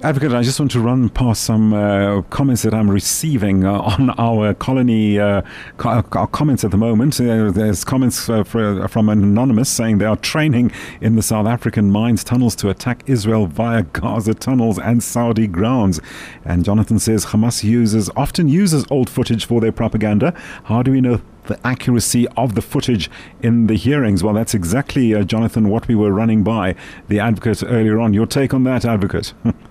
Advocate, 0.00 0.32
I 0.32 0.42
just 0.42 0.60
want 0.60 0.70
to 0.72 0.80
run 0.80 1.08
past 1.08 1.42
some 1.42 1.74
uh, 1.74 2.22
comments 2.30 2.62
that 2.62 2.72
I'm 2.72 2.88
receiving 2.88 3.64
uh, 3.64 3.80
on 3.80 4.10
our 4.10 4.54
colony 4.54 5.18
uh, 5.18 5.42
co- 5.76 6.04
our 6.12 6.28
comments 6.28 6.62
at 6.62 6.70
the 6.70 6.76
moment. 6.76 7.20
Uh, 7.20 7.50
there's 7.50 7.82
comments 7.82 8.28
uh, 8.28 8.44
for, 8.44 8.86
from 8.86 9.08
an 9.08 9.24
anonymous 9.24 9.68
saying 9.68 9.98
they 9.98 10.04
are 10.04 10.16
training 10.16 10.70
in 11.00 11.16
the 11.16 11.22
South 11.22 11.48
African 11.48 11.90
mines 11.90 12.22
tunnels 12.22 12.54
to 12.56 12.70
attack 12.70 13.02
Israel 13.06 13.46
via 13.46 13.82
Gaza 13.82 14.34
tunnels 14.34 14.78
and 14.78 15.02
Saudi 15.02 15.48
grounds. 15.48 16.00
And 16.44 16.64
Jonathan 16.64 17.00
says 17.00 17.26
Hamas 17.26 17.64
uses 17.64 18.08
often 18.14 18.46
uses 18.46 18.84
old 18.92 19.10
footage 19.10 19.46
for 19.46 19.60
their 19.60 19.72
propaganda. 19.72 20.32
How 20.64 20.84
do 20.84 20.92
we 20.92 21.00
know 21.00 21.20
the 21.46 21.58
accuracy 21.66 22.28
of 22.36 22.54
the 22.54 22.62
footage 22.62 23.10
in 23.42 23.66
the 23.66 23.74
hearings? 23.74 24.22
Well, 24.22 24.34
that's 24.34 24.54
exactly, 24.54 25.12
uh, 25.12 25.24
Jonathan, 25.24 25.68
what 25.68 25.88
we 25.88 25.96
were 25.96 26.12
running 26.12 26.44
by 26.44 26.76
the 27.08 27.18
advocate 27.18 27.64
earlier 27.64 27.98
on. 27.98 28.14
Your 28.14 28.26
take 28.26 28.54
on 28.54 28.62
that, 28.62 28.84
advocate? 28.84 29.34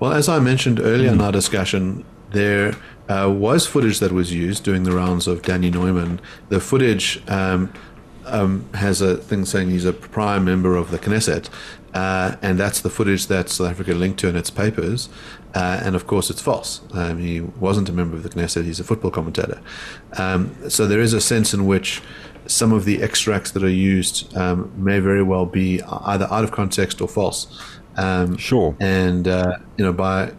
Well, 0.00 0.12
as 0.12 0.28
I 0.28 0.38
mentioned 0.38 0.78
earlier 0.78 1.10
in 1.10 1.20
our 1.20 1.32
discussion, 1.32 2.04
there 2.30 2.76
uh, 3.08 3.32
was 3.34 3.66
footage 3.66 3.98
that 3.98 4.12
was 4.12 4.32
used 4.32 4.62
during 4.62 4.84
the 4.84 4.92
rounds 4.92 5.26
of 5.26 5.42
Danny 5.42 5.70
Neumann. 5.70 6.20
The 6.50 6.60
footage 6.60 7.20
um, 7.28 7.72
um, 8.24 8.68
has 8.74 9.00
a 9.00 9.16
thing 9.16 9.44
saying 9.44 9.70
he's 9.70 9.84
a 9.84 9.92
prime 9.92 10.44
member 10.44 10.76
of 10.76 10.92
the 10.92 11.00
Knesset, 11.00 11.48
uh, 11.94 12.36
and 12.42 12.60
that's 12.60 12.80
the 12.80 12.90
footage 12.90 13.26
that 13.26 13.48
South 13.48 13.70
Africa 13.70 13.92
linked 13.92 14.20
to 14.20 14.28
in 14.28 14.36
its 14.36 14.50
papers. 14.50 15.08
Uh, 15.54 15.80
and 15.82 15.96
of 15.96 16.06
course, 16.06 16.30
it's 16.30 16.42
false. 16.42 16.80
Um, 16.92 17.18
he 17.18 17.40
wasn't 17.40 17.88
a 17.88 17.92
member 17.92 18.16
of 18.16 18.22
the 18.22 18.28
Knesset, 18.28 18.64
he's 18.64 18.78
a 18.78 18.84
football 18.84 19.10
commentator. 19.10 19.60
Um, 20.16 20.54
so 20.70 20.86
there 20.86 21.00
is 21.00 21.12
a 21.12 21.20
sense 21.20 21.52
in 21.52 21.66
which 21.66 22.02
some 22.46 22.72
of 22.72 22.84
the 22.84 23.02
extracts 23.02 23.50
that 23.50 23.62
are 23.64 23.68
used 23.68 24.34
um, 24.36 24.72
may 24.76 25.00
very 25.00 25.22
well 25.22 25.44
be 25.44 25.82
either 25.82 26.28
out 26.30 26.44
of 26.44 26.52
context 26.52 27.00
or 27.00 27.08
false. 27.08 27.46
Um, 27.98 28.36
sure. 28.36 28.76
And 28.80 29.26
uh, 29.26 29.58
you 29.76 29.84
know, 29.84 29.92
by 29.92 30.32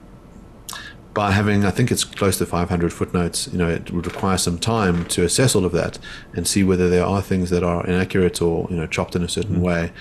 by 1.13 1.31
having, 1.31 1.65
I 1.65 1.71
think 1.71 1.91
it's 1.91 2.05
close 2.05 2.37
to 2.37 2.45
500 2.45 2.93
footnotes. 2.93 3.49
You 3.51 3.57
know, 3.57 3.69
it 3.69 3.91
would 3.91 4.05
require 4.05 4.37
some 4.37 4.57
time 4.57 5.05
to 5.05 5.23
assess 5.25 5.53
all 5.55 5.65
of 5.65 5.73
that 5.73 5.99
and 6.33 6.47
see 6.47 6.63
whether 6.63 6.89
there 6.89 7.05
are 7.05 7.21
things 7.21 7.49
that 7.49 7.63
are 7.63 7.85
inaccurate 7.85 8.41
or 8.41 8.67
you 8.69 8.77
know 8.77 8.87
chopped 8.87 9.15
in 9.15 9.23
a 9.23 9.29
certain 9.29 9.57
mm. 9.57 9.61
way. 9.61 9.91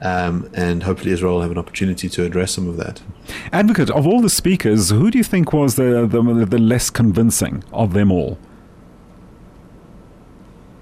Um, 0.00 0.48
and 0.54 0.84
hopefully 0.84 1.10
Israel 1.10 1.34
will 1.34 1.42
have 1.42 1.50
an 1.50 1.58
opportunity 1.58 2.08
to 2.08 2.24
address 2.24 2.52
some 2.52 2.68
of 2.68 2.76
that. 2.76 3.02
Advocate, 3.52 3.90
of 3.90 4.06
all 4.06 4.20
the 4.20 4.30
speakers, 4.30 4.90
who 4.90 5.10
do 5.10 5.18
you 5.18 5.24
think 5.24 5.52
was 5.52 5.74
the, 5.74 6.06
the, 6.06 6.46
the 6.48 6.58
less 6.58 6.88
convincing 6.88 7.64
of 7.72 7.94
them 7.94 8.12
all? 8.12 8.38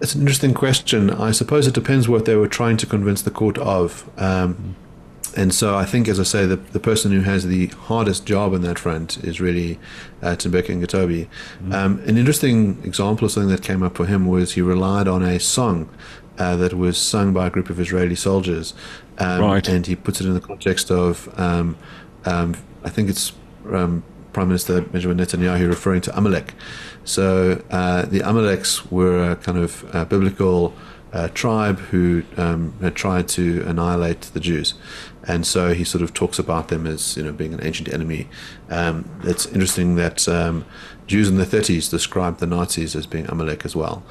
It's 0.03 0.15
an 0.15 0.21
interesting 0.21 0.53
question. 0.53 1.09
I 1.09 1.31
suppose 1.31 1.67
it 1.67 1.73
depends 1.73 2.07
what 2.07 2.27
they 2.27 2.37
were 2.37 2.49
trying 2.49 2.77
to 2.77 2.87
convince 2.87 3.23
the 3.23 3.31
court 3.31 3.57
of. 3.57 4.11
Um, 4.19 4.77
and 5.37 5.55
so 5.55 5.77
I 5.77 5.85
think, 5.85 6.09
as 6.09 6.19
I 6.19 6.23
say, 6.23 6.47
the, 6.47 6.57
the 6.57 6.81
person 6.81 7.13
who 7.13 7.21
has 7.21 7.47
the 7.47 7.67
hardest 7.67 8.25
job 8.25 8.55
in 8.55 8.63
that 8.63 8.79
front 8.79 9.19
is 9.19 9.39
really 9.39 9.79
uh, 10.23 10.29
Tembeka 10.29 10.69
Ngcukaitobi. 10.69 11.27
Mm-hmm. 11.27 11.73
Um, 11.73 11.99
an 12.07 12.17
interesting 12.17 12.83
example 12.85 13.27
of 13.27 13.33
something 13.33 13.51
that 13.51 13.63
came 13.63 13.83
up 13.83 13.97
for 13.97 14.07
him 14.07 14.27
was 14.27 14.55
he 14.55 14.63
relied 14.63 15.07
on 15.07 15.23
a 15.23 15.39
song 15.39 15.91
uh, 16.39 16.57
that 16.57 16.73
was 16.73 16.97
sung 16.97 17.35
by 17.35 17.49
a 17.49 17.51
group 17.51 17.69
of 17.69 17.79
Israeli 17.79 18.15
soldiers. 18.15 18.73
Um, 19.19 19.43
right. 19.43 19.69
And 19.69 19.87
he 19.87 19.95
puts 19.95 20.23
it 20.23 20.27
in 20.27 20.33
the 20.33 20.41
context 20.41 20.91
of, 20.91 21.29
um, 21.39 21.77
um 22.25 22.57
I 22.83 22.89
think 22.89 23.11
it's 23.11 23.33
um, 23.71 24.05
Prime 24.33 24.49
Minister 24.49 24.81
Benjamin 24.81 25.19
Netanyahu 25.19 25.69
referring 25.69 26.01
to 26.03 26.17
Amalek. 26.17 26.55
So 27.05 27.63
uh, 27.71 28.07
the 28.07 28.21
Amaleks 28.21 28.91
were 28.91 29.33
a 29.33 29.37
kind 29.37 29.59
of 29.59 29.85
uh, 29.95 30.07
biblical 30.07 30.75
uh, 31.13 31.29
tribe 31.29 31.79
who 31.79 32.23
um, 32.37 32.75
had 32.81 32.95
tried 32.95 33.29
to 33.29 33.65
annihilate 33.67 34.23
the 34.35 34.41
Jews 34.41 34.75
and 35.29 35.47
so 35.47 35.75
he 35.75 35.85
sort 35.85 36.03
of 36.03 36.15
talks 36.15 36.39
about 36.39 36.69
them 36.69 36.87
as 36.87 37.17
you 37.17 37.23
know 37.23 37.33
being 37.33 37.55
an 37.55 37.65
ancient 37.65 37.93
enemy. 37.93 38.29
Um, 38.71 39.09
it's 39.25 39.47
interesting 39.47 39.97
that 39.97 40.29
um, 40.29 40.65
Jews 41.07 41.29
in 41.29 41.37
the 41.37 41.45
30s 41.45 41.91
described 41.91 42.41
the 42.41 42.47
Nazis 42.47 42.95
as 42.95 43.07
being 43.07 43.27
Amalek 43.29 43.65
as 43.65 43.75
well, 43.75 44.05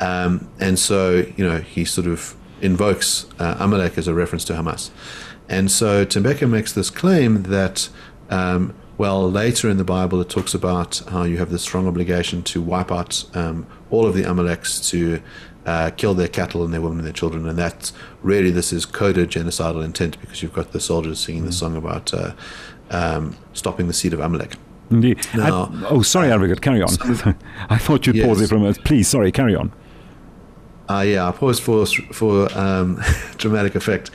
um, 0.00 0.48
and 0.58 0.78
so 0.78 1.26
you 1.36 1.46
know 1.46 1.58
he 1.58 1.84
sort 1.84 2.06
of 2.06 2.34
invokes 2.60 3.26
uh, 3.38 3.56
Amalek 3.58 3.98
as 3.98 4.08
a 4.08 4.14
reference 4.14 4.44
to 4.46 4.54
Hamas, 4.54 4.90
and 5.48 5.70
so 5.70 6.04
Tembeka 6.04 6.48
makes 6.48 6.72
this 6.72 6.90
claim 6.90 7.44
that. 7.44 7.88
Um, 8.30 8.74
well, 8.98 9.28
later 9.28 9.68
in 9.68 9.78
the 9.78 9.84
Bible, 9.84 10.20
it 10.20 10.28
talks 10.28 10.54
about 10.54 11.02
how 11.08 11.24
you 11.24 11.38
have 11.38 11.50
this 11.50 11.62
strong 11.62 11.88
obligation 11.88 12.42
to 12.44 12.60
wipe 12.60 12.92
out 12.92 13.24
um, 13.34 13.66
all 13.90 14.06
of 14.06 14.14
the 14.14 14.22
Amaleks 14.22 14.86
to 14.90 15.20
uh, 15.66 15.90
kill 15.90 16.14
their 16.14 16.28
cattle 16.28 16.64
and 16.64 16.72
their 16.72 16.80
women 16.80 16.98
and 16.98 17.06
their 17.06 17.12
children. 17.12 17.48
And 17.48 17.58
that's 17.58 17.92
really, 18.22 18.50
this 18.50 18.72
is 18.72 18.84
coded 18.84 19.30
genocidal 19.30 19.84
intent 19.84 20.20
because 20.20 20.42
you've 20.42 20.54
got 20.54 20.72
the 20.72 20.80
soldiers 20.80 21.20
singing 21.20 21.42
mm. 21.42 21.46
the 21.46 21.52
song 21.52 21.76
about 21.76 22.12
uh, 22.12 22.32
um, 22.90 23.36
stopping 23.52 23.86
the 23.86 23.92
seed 23.92 24.12
of 24.12 24.20
Amalek. 24.20 24.56
Indeed. 24.90 25.26
Now, 25.34 25.64
Ad- 25.64 25.84
oh, 25.88 26.02
sorry, 26.02 26.30
Advocate, 26.30 26.60
carry 26.60 26.82
on. 26.82 26.90
I 27.68 27.78
thought 27.78 28.06
you'd 28.06 28.16
yes. 28.16 28.26
pause 28.26 28.40
it 28.40 28.48
for 28.48 28.56
a 28.56 28.58
moment. 28.58 28.84
Please, 28.84 29.08
sorry, 29.08 29.32
carry 29.32 29.54
on. 29.54 29.72
Uh, 30.88 31.00
yeah, 31.00 31.26
I 31.26 31.32
paused 31.32 31.62
for, 31.62 31.86
for 31.86 32.52
um, 32.58 33.00
dramatic 33.38 33.74
effect, 33.74 34.08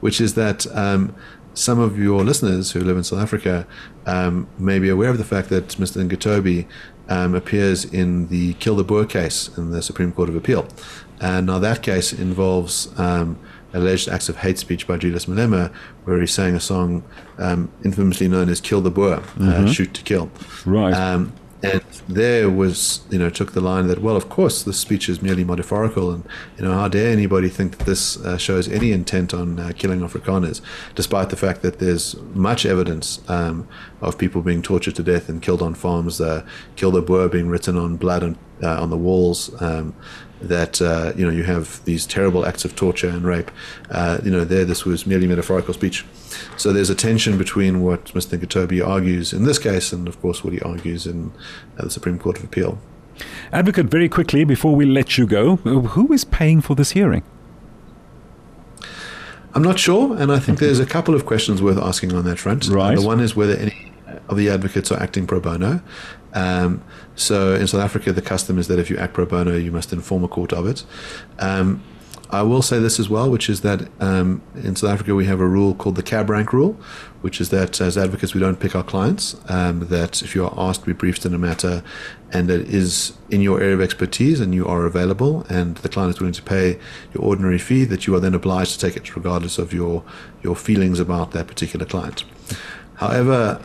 which 0.00 0.20
is 0.20 0.34
that 0.34 0.66
um, 0.74 1.14
some 1.54 1.78
of 1.78 1.98
your 1.98 2.24
listeners 2.24 2.72
who 2.72 2.80
live 2.80 2.96
in 2.96 3.04
South 3.04 3.18
Africa 3.20 3.66
um, 4.06 4.48
may 4.58 4.78
be 4.78 4.88
aware 4.88 5.10
of 5.10 5.18
the 5.18 5.24
fact 5.24 5.48
that 5.50 5.68
Mr. 5.68 6.02
Ngcukaitobi 6.02 6.66
um, 7.08 7.34
appears 7.34 7.84
in 7.84 8.28
the 8.28 8.54
Kill 8.54 8.76
the 8.76 8.84
Boer 8.84 9.06
case 9.06 9.50
in 9.56 9.70
the 9.70 9.82
Supreme 9.82 10.12
Court 10.12 10.28
of 10.28 10.36
Appeal. 10.36 10.66
And 11.20 11.46
now 11.46 11.58
that 11.58 11.82
case 11.82 12.12
involves 12.12 12.88
um, 12.98 13.38
alleged 13.72 14.08
acts 14.08 14.28
of 14.28 14.38
hate 14.38 14.58
speech 14.58 14.86
by 14.86 14.96
Julius 14.96 15.26
Malema, 15.26 15.72
where 16.04 16.20
he 16.20 16.26
sang 16.26 16.54
a 16.54 16.60
song 16.60 17.04
um, 17.38 17.70
infamously 17.84 18.28
known 18.28 18.48
as 18.48 18.60
"Kill 18.60 18.80
the 18.80 18.90
Boer," 18.90 19.14
uh, 19.14 19.20
mm-hmm. 19.20 19.64
uh, 19.66 19.72
"Shoot 19.72 19.94
to 19.94 20.02
Kill." 20.02 20.30
Right. 20.66 20.92
Um, 20.92 21.32
and 21.62 21.82
there 22.08 22.50
was, 22.50 23.02
you 23.10 23.18
know, 23.18 23.30
took 23.30 23.52
the 23.52 23.60
line 23.60 23.86
that, 23.86 24.00
well, 24.00 24.16
of 24.16 24.28
course, 24.28 24.64
this 24.64 24.78
speech 24.78 25.08
is 25.08 25.22
merely 25.22 25.44
metaphorical, 25.44 26.10
and 26.10 26.24
you 26.58 26.64
know, 26.64 26.72
how 26.72 26.88
dare 26.88 27.10
anybody 27.10 27.48
think 27.48 27.78
that 27.78 27.86
this 27.86 28.16
uh, 28.24 28.36
shows 28.36 28.68
any 28.68 28.90
intent 28.90 29.32
on 29.32 29.60
uh, 29.60 29.72
killing 29.76 30.00
Afrikaners, 30.00 30.60
despite 30.94 31.30
the 31.30 31.36
fact 31.36 31.62
that 31.62 31.78
there's 31.78 32.16
much 32.34 32.66
evidence 32.66 33.20
um, 33.28 33.68
of 34.00 34.18
people 34.18 34.42
being 34.42 34.62
tortured 34.62 34.96
to 34.96 35.02
death 35.02 35.28
and 35.28 35.40
killed 35.40 35.62
on 35.62 35.74
farms, 35.74 36.20
uh, 36.20 36.44
"Kill 36.74 36.90
the 36.90 37.02
Boer" 37.02 37.28
being 37.28 37.48
written 37.48 37.76
on 37.76 37.96
blood 37.96 38.24
on, 38.24 38.38
uh, 38.62 38.82
on 38.82 38.90
the 38.90 38.98
walls, 38.98 39.50
um, 39.62 39.94
that 40.48 40.80
uh, 40.82 41.12
you 41.16 41.24
know 41.24 41.30
you 41.30 41.44
have 41.44 41.84
these 41.84 42.06
terrible 42.06 42.46
acts 42.46 42.64
of 42.64 42.76
torture 42.76 43.08
and 43.08 43.24
rape. 43.24 43.50
Uh, 43.90 44.18
you 44.22 44.30
know, 44.30 44.44
there 44.44 44.64
this 44.64 44.84
was 44.84 45.06
merely 45.06 45.26
metaphorical 45.26 45.74
speech. 45.74 46.04
So 46.56 46.72
there's 46.72 46.90
a 46.90 46.94
tension 46.94 47.38
between 47.38 47.82
what 47.82 48.06
Mr. 48.06 48.38
Ngcukaitobi 48.38 48.86
argues 48.86 49.32
in 49.32 49.44
this 49.44 49.58
case, 49.58 49.92
and 49.92 50.08
of 50.08 50.20
course 50.20 50.44
what 50.44 50.52
he 50.52 50.60
argues 50.60 51.06
in 51.06 51.32
uh, 51.78 51.84
the 51.84 51.90
Supreme 51.90 52.18
Court 52.18 52.38
of 52.38 52.44
Appeal. 52.44 52.78
Advocate, 53.52 53.86
very 53.86 54.08
quickly 54.08 54.44
before 54.44 54.74
we 54.74 54.86
let 54.86 55.18
you 55.18 55.26
go, 55.26 55.56
who 55.56 56.12
is 56.12 56.24
paying 56.24 56.60
for 56.60 56.74
this 56.74 56.92
hearing? 56.92 57.22
I'm 59.54 59.62
not 59.62 59.78
sure, 59.78 60.16
and 60.16 60.32
I 60.32 60.38
think 60.38 60.58
there's 60.58 60.78
a 60.78 60.86
couple 60.86 61.14
of 61.14 61.26
questions 61.26 61.60
worth 61.60 61.76
asking 61.76 62.14
on 62.14 62.24
that 62.24 62.38
front. 62.38 62.68
Right. 62.68 62.96
Uh, 62.96 63.00
the 63.00 63.06
one 63.06 63.20
is 63.20 63.36
whether 63.36 63.54
any 63.54 63.92
of 64.28 64.36
the 64.36 64.48
advocates 64.48 64.90
are 64.90 65.00
acting 65.00 65.26
pro 65.26 65.40
bono. 65.40 65.82
Um, 66.34 66.82
so 67.14 67.54
in 67.54 67.66
South 67.66 67.82
Africa, 67.82 68.12
the 68.12 68.22
custom 68.22 68.58
is 68.58 68.68
that 68.68 68.78
if 68.78 68.90
you 68.90 68.96
act 68.96 69.14
pro 69.14 69.26
bono, 69.26 69.56
you 69.56 69.72
must 69.72 69.92
inform 69.92 70.24
a 70.24 70.28
court 70.28 70.52
of 70.52 70.66
it. 70.66 70.84
Um, 71.38 71.82
I 72.32 72.40
will 72.40 72.62
say 72.62 72.78
this 72.78 72.98
as 72.98 73.10
well, 73.10 73.30
which 73.30 73.50
is 73.50 73.60
that 73.60 73.88
um, 74.00 74.40
in 74.54 74.74
South 74.74 74.90
Africa 74.90 75.14
we 75.14 75.26
have 75.26 75.38
a 75.38 75.46
rule 75.46 75.74
called 75.74 75.96
the 75.96 76.02
cab 76.02 76.30
rank 76.30 76.54
rule, 76.54 76.72
which 77.20 77.42
is 77.42 77.50
that 77.50 77.78
as 77.78 77.98
advocates 77.98 78.32
we 78.32 78.40
don't 78.40 78.58
pick 78.58 78.74
our 78.74 78.82
clients. 78.82 79.36
Um, 79.50 79.80
that 79.88 80.22
if 80.22 80.34
you 80.34 80.46
are 80.46 80.54
asked 80.56 80.80
to 80.80 80.86
be 80.86 80.94
briefed 80.94 81.26
in 81.26 81.34
a 81.34 81.38
matter 81.38 81.84
and 82.32 82.50
it 82.50 82.62
is 82.72 83.12
in 83.28 83.42
your 83.42 83.60
area 83.60 83.74
of 83.74 83.82
expertise 83.82 84.40
and 84.40 84.54
you 84.54 84.66
are 84.66 84.86
available 84.86 85.44
and 85.50 85.76
the 85.78 85.90
client 85.90 86.14
is 86.14 86.20
willing 86.20 86.32
to 86.32 86.42
pay 86.42 86.78
your 87.12 87.22
ordinary 87.22 87.58
fee, 87.58 87.84
that 87.84 88.06
you 88.06 88.14
are 88.14 88.20
then 88.20 88.34
obliged 88.34 88.72
to 88.72 88.78
take 88.78 88.96
it 88.96 89.14
regardless 89.14 89.58
of 89.58 89.74
your 89.74 90.02
your 90.42 90.56
feelings 90.56 90.98
about 90.98 91.32
that 91.32 91.46
particular 91.46 91.84
client. 91.84 92.24
However, 92.94 93.60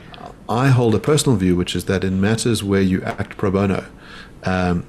I 0.50 0.70
hold 0.70 0.96
a 0.96 1.00
personal 1.00 1.38
view, 1.38 1.56
which 1.56 1.76
is 1.76 1.86
that 1.86 2.04
in 2.04 2.22
matters 2.22 2.64
where 2.64 2.82
you 2.82 3.04
act 3.04 3.38
pro 3.38 3.52
bono, 3.52 3.86
um, 4.44 4.86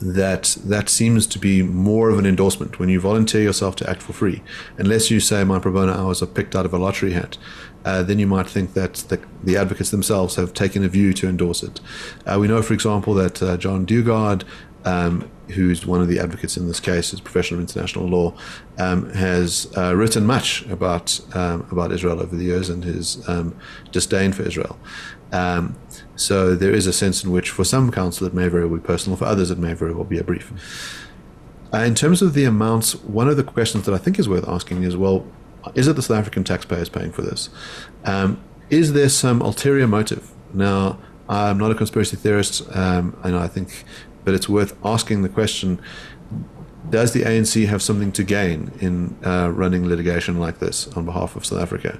that 0.00 0.56
that 0.64 0.88
seems 0.88 1.26
to 1.26 1.38
be 1.38 1.62
more 1.62 2.10
of 2.10 2.18
an 2.18 2.26
endorsement 2.26 2.78
when 2.78 2.88
you 2.88 3.00
volunteer 3.00 3.42
yourself 3.42 3.76
to 3.76 3.88
act 3.88 4.02
for 4.02 4.12
free. 4.12 4.42
Unless 4.76 5.10
you 5.10 5.20
say 5.20 5.42
my 5.44 5.58
pro 5.58 5.72
bono 5.72 5.92
hours 5.92 6.22
are 6.22 6.26
picked 6.26 6.54
out 6.54 6.66
of 6.66 6.74
a 6.74 6.78
lottery 6.78 7.12
hat, 7.12 7.38
uh, 7.84 8.02
then 8.02 8.18
you 8.18 8.26
might 8.26 8.48
think 8.48 8.74
that 8.74 8.94
the, 9.08 9.20
the, 9.42 9.56
advocates 9.56 9.90
themselves 9.90 10.36
have 10.36 10.52
taken 10.52 10.84
a 10.84 10.88
view 10.88 11.12
to 11.14 11.28
endorse 11.28 11.62
it. 11.62 11.80
Uh, 12.26 12.36
we 12.38 12.46
know, 12.46 12.60
for 12.60 12.74
example, 12.74 13.14
that 13.14 13.42
uh, 13.42 13.56
John 13.56 13.86
Dugard 13.86 14.44
um, 14.84 15.30
who's 15.48 15.86
one 15.86 16.00
of 16.00 16.08
the 16.08 16.18
advocates 16.18 16.56
in 16.56 16.66
this 16.66 16.80
case, 16.80 17.12
is 17.12 17.20
professor 17.20 17.54
of 17.54 17.60
international 17.60 18.06
law, 18.06 18.34
um, 18.78 19.12
has 19.12 19.72
uh, 19.76 19.94
written 19.94 20.26
much 20.26 20.66
about 20.66 21.20
um, 21.34 21.66
about 21.70 21.92
Israel 21.92 22.20
over 22.20 22.34
the 22.34 22.44
years 22.44 22.68
and 22.68 22.84
his 22.84 23.26
um, 23.28 23.56
disdain 23.92 24.32
for 24.32 24.42
Israel. 24.42 24.78
Um, 25.32 25.76
so 26.16 26.54
there 26.54 26.72
is 26.72 26.86
a 26.86 26.92
sense 26.92 27.24
in 27.24 27.32
which, 27.32 27.50
for 27.50 27.64
some 27.64 27.90
counsel, 27.90 28.26
it 28.26 28.34
may 28.34 28.48
very 28.48 28.66
well 28.66 28.78
be 28.78 28.86
personal; 28.86 29.16
for 29.16 29.24
others, 29.24 29.50
it 29.50 29.58
may 29.58 29.74
very 29.74 29.92
well 29.92 30.04
be 30.04 30.18
a 30.18 30.24
brief. 30.24 30.52
Uh, 31.72 31.78
in 31.78 31.94
terms 31.94 32.22
of 32.22 32.34
the 32.34 32.44
amounts, 32.44 32.94
one 33.04 33.28
of 33.28 33.36
the 33.36 33.42
questions 33.42 33.84
that 33.86 33.94
I 33.94 33.98
think 33.98 34.18
is 34.18 34.28
worth 34.28 34.48
asking 34.48 34.84
is, 34.84 34.96
well, 34.96 35.26
is 35.74 35.88
it 35.88 35.96
the 35.96 36.02
South 36.02 36.18
African 36.18 36.44
taxpayers 36.44 36.88
paying 36.88 37.10
for 37.10 37.22
this? 37.22 37.50
Um, 38.04 38.40
is 38.70 38.92
there 38.92 39.08
some 39.08 39.42
ulterior 39.42 39.86
motive? 39.86 40.30
Now, 40.54 40.98
I'm 41.28 41.58
not 41.58 41.70
a 41.72 41.74
conspiracy 41.74 42.16
theorist, 42.16 42.62
um, 42.74 43.18
and 43.24 43.36
I 43.36 43.48
think, 43.48 43.84
but 44.26 44.34
it's 44.34 44.48
worth 44.48 44.76
asking 44.84 45.22
the 45.22 45.28
question: 45.28 45.80
Does 46.90 47.12
the 47.12 47.22
ANC 47.22 47.64
have 47.68 47.80
something 47.80 48.10
to 48.12 48.24
gain 48.24 48.72
in 48.80 49.16
uh, 49.24 49.50
running 49.54 49.88
litigation 49.88 50.40
like 50.40 50.58
this 50.58 50.88
on 50.96 51.06
behalf 51.06 51.36
of 51.36 51.46
South 51.46 51.62
Africa? 51.62 51.98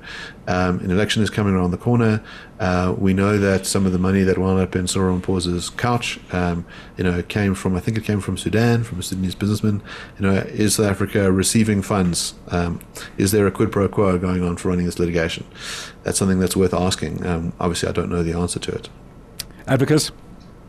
Um, 0.49 0.81
an 0.81 0.91
election 0.91 1.22
is 1.22 1.31
coming 1.31 1.55
around 1.55 1.70
the 1.70 1.79
corner. 1.79 2.22
Uh, 2.59 2.97
we 2.99 3.14
know 3.14 3.39
that 3.39 3.64
some 3.64 3.87
of 3.87 3.93
the 3.93 3.99
money 3.99 4.24
that 4.24 4.39
wound 4.39 4.61
up 4.61 4.74
in 4.74 4.89
Cyril 4.89 5.16
Ramaphosa's 5.16 5.70
couch, 5.70 6.18
um, 6.33 6.66
you 6.97 7.05
know, 7.05 7.22
came 7.22 7.55
from 7.55 7.77
I 7.77 7.81
think 7.81 7.97
it 7.97 8.03
came 8.03 8.20
from 8.20 8.37
Sudan, 8.37 8.83
from 8.83 8.99
a 8.99 9.05
Sudanese 9.05 9.37
businessman. 9.37 9.81
You 10.18 10.27
know, 10.27 10.35
is 10.35 10.74
South 10.74 10.87
Africa 10.87 11.31
receiving 11.31 11.81
funds? 11.81 12.35
Um, 12.49 12.81
is 13.18 13.31
there 13.31 13.47
a 13.47 13.53
quid 13.53 13.70
pro 13.70 13.89
quo 13.89 14.18
going 14.18 14.43
on 14.43 14.57
for 14.57 14.70
running 14.70 14.85
this 14.85 14.99
litigation? 14.99 15.47
That's 16.03 16.18
something 16.18 16.41
that's 16.41 16.57
worth 16.57 16.74
asking. 16.74 17.24
Um, 17.24 17.53
obviously, 17.61 17.89
I 17.89 17.93
don't 17.93 18.11
know 18.11 18.24
the 18.24 18.33
answer 18.33 18.59
to 18.59 18.72
it. 18.72 18.89
Advocates, 19.68 20.11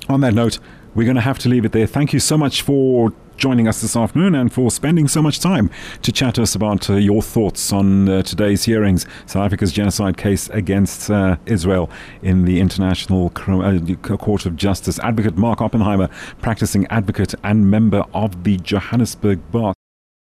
on 0.07 0.21
that 0.21 0.35
note, 0.35 0.59
we're 0.97 1.03
going 1.03 1.15
to 1.15 1.21
have 1.21 1.37
to 1.37 1.47
leave 1.47 1.63
it 1.63 1.73
there. 1.73 1.85
Thank 1.85 2.11
you 2.11 2.19
so 2.19 2.39
much 2.39 2.63
for 2.63 3.13
joining 3.37 3.67
us 3.67 3.81
this 3.81 3.95
afternoon 3.95 4.33
and 4.33 4.51
for 4.51 4.71
spending 4.71 5.07
so 5.07 5.21
much 5.21 5.39
time 5.39 5.69
to 6.01 6.11
chat 6.11 6.33
to 6.33 6.41
us 6.41 6.55
about 6.55 6.89
uh, 6.89 6.95
your 6.95 7.21
thoughts 7.21 7.71
on 7.71 8.09
uh, 8.09 8.23
today's 8.23 8.63
hearings, 8.63 9.05
South 9.27 9.45
Africa's 9.45 9.71
genocide 9.71 10.17
case 10.17 10.49
against 10.49 11.11
uh, 11.11 11.37
Israel 11.45 11.87
in 12.23 12.45
the 12.45 12.59
International 12.59 13.27
uh, 13.27 14.17
Court 14.17 14.47
of 14.47 14.55
Justice. 14.55 14.97
Advocate 14.97 15.37
Mark 15.37 15.61
Oppenheimer, 15.61 16.07
practicing 16.41 16.87
advocate 16.87 17.35
and 17.43 17.69
member 17.69 18.03
of 18.15 18.43
the 18.43 18.57
Johannesburg 18.57 19.51
Bar. 19.51 19.76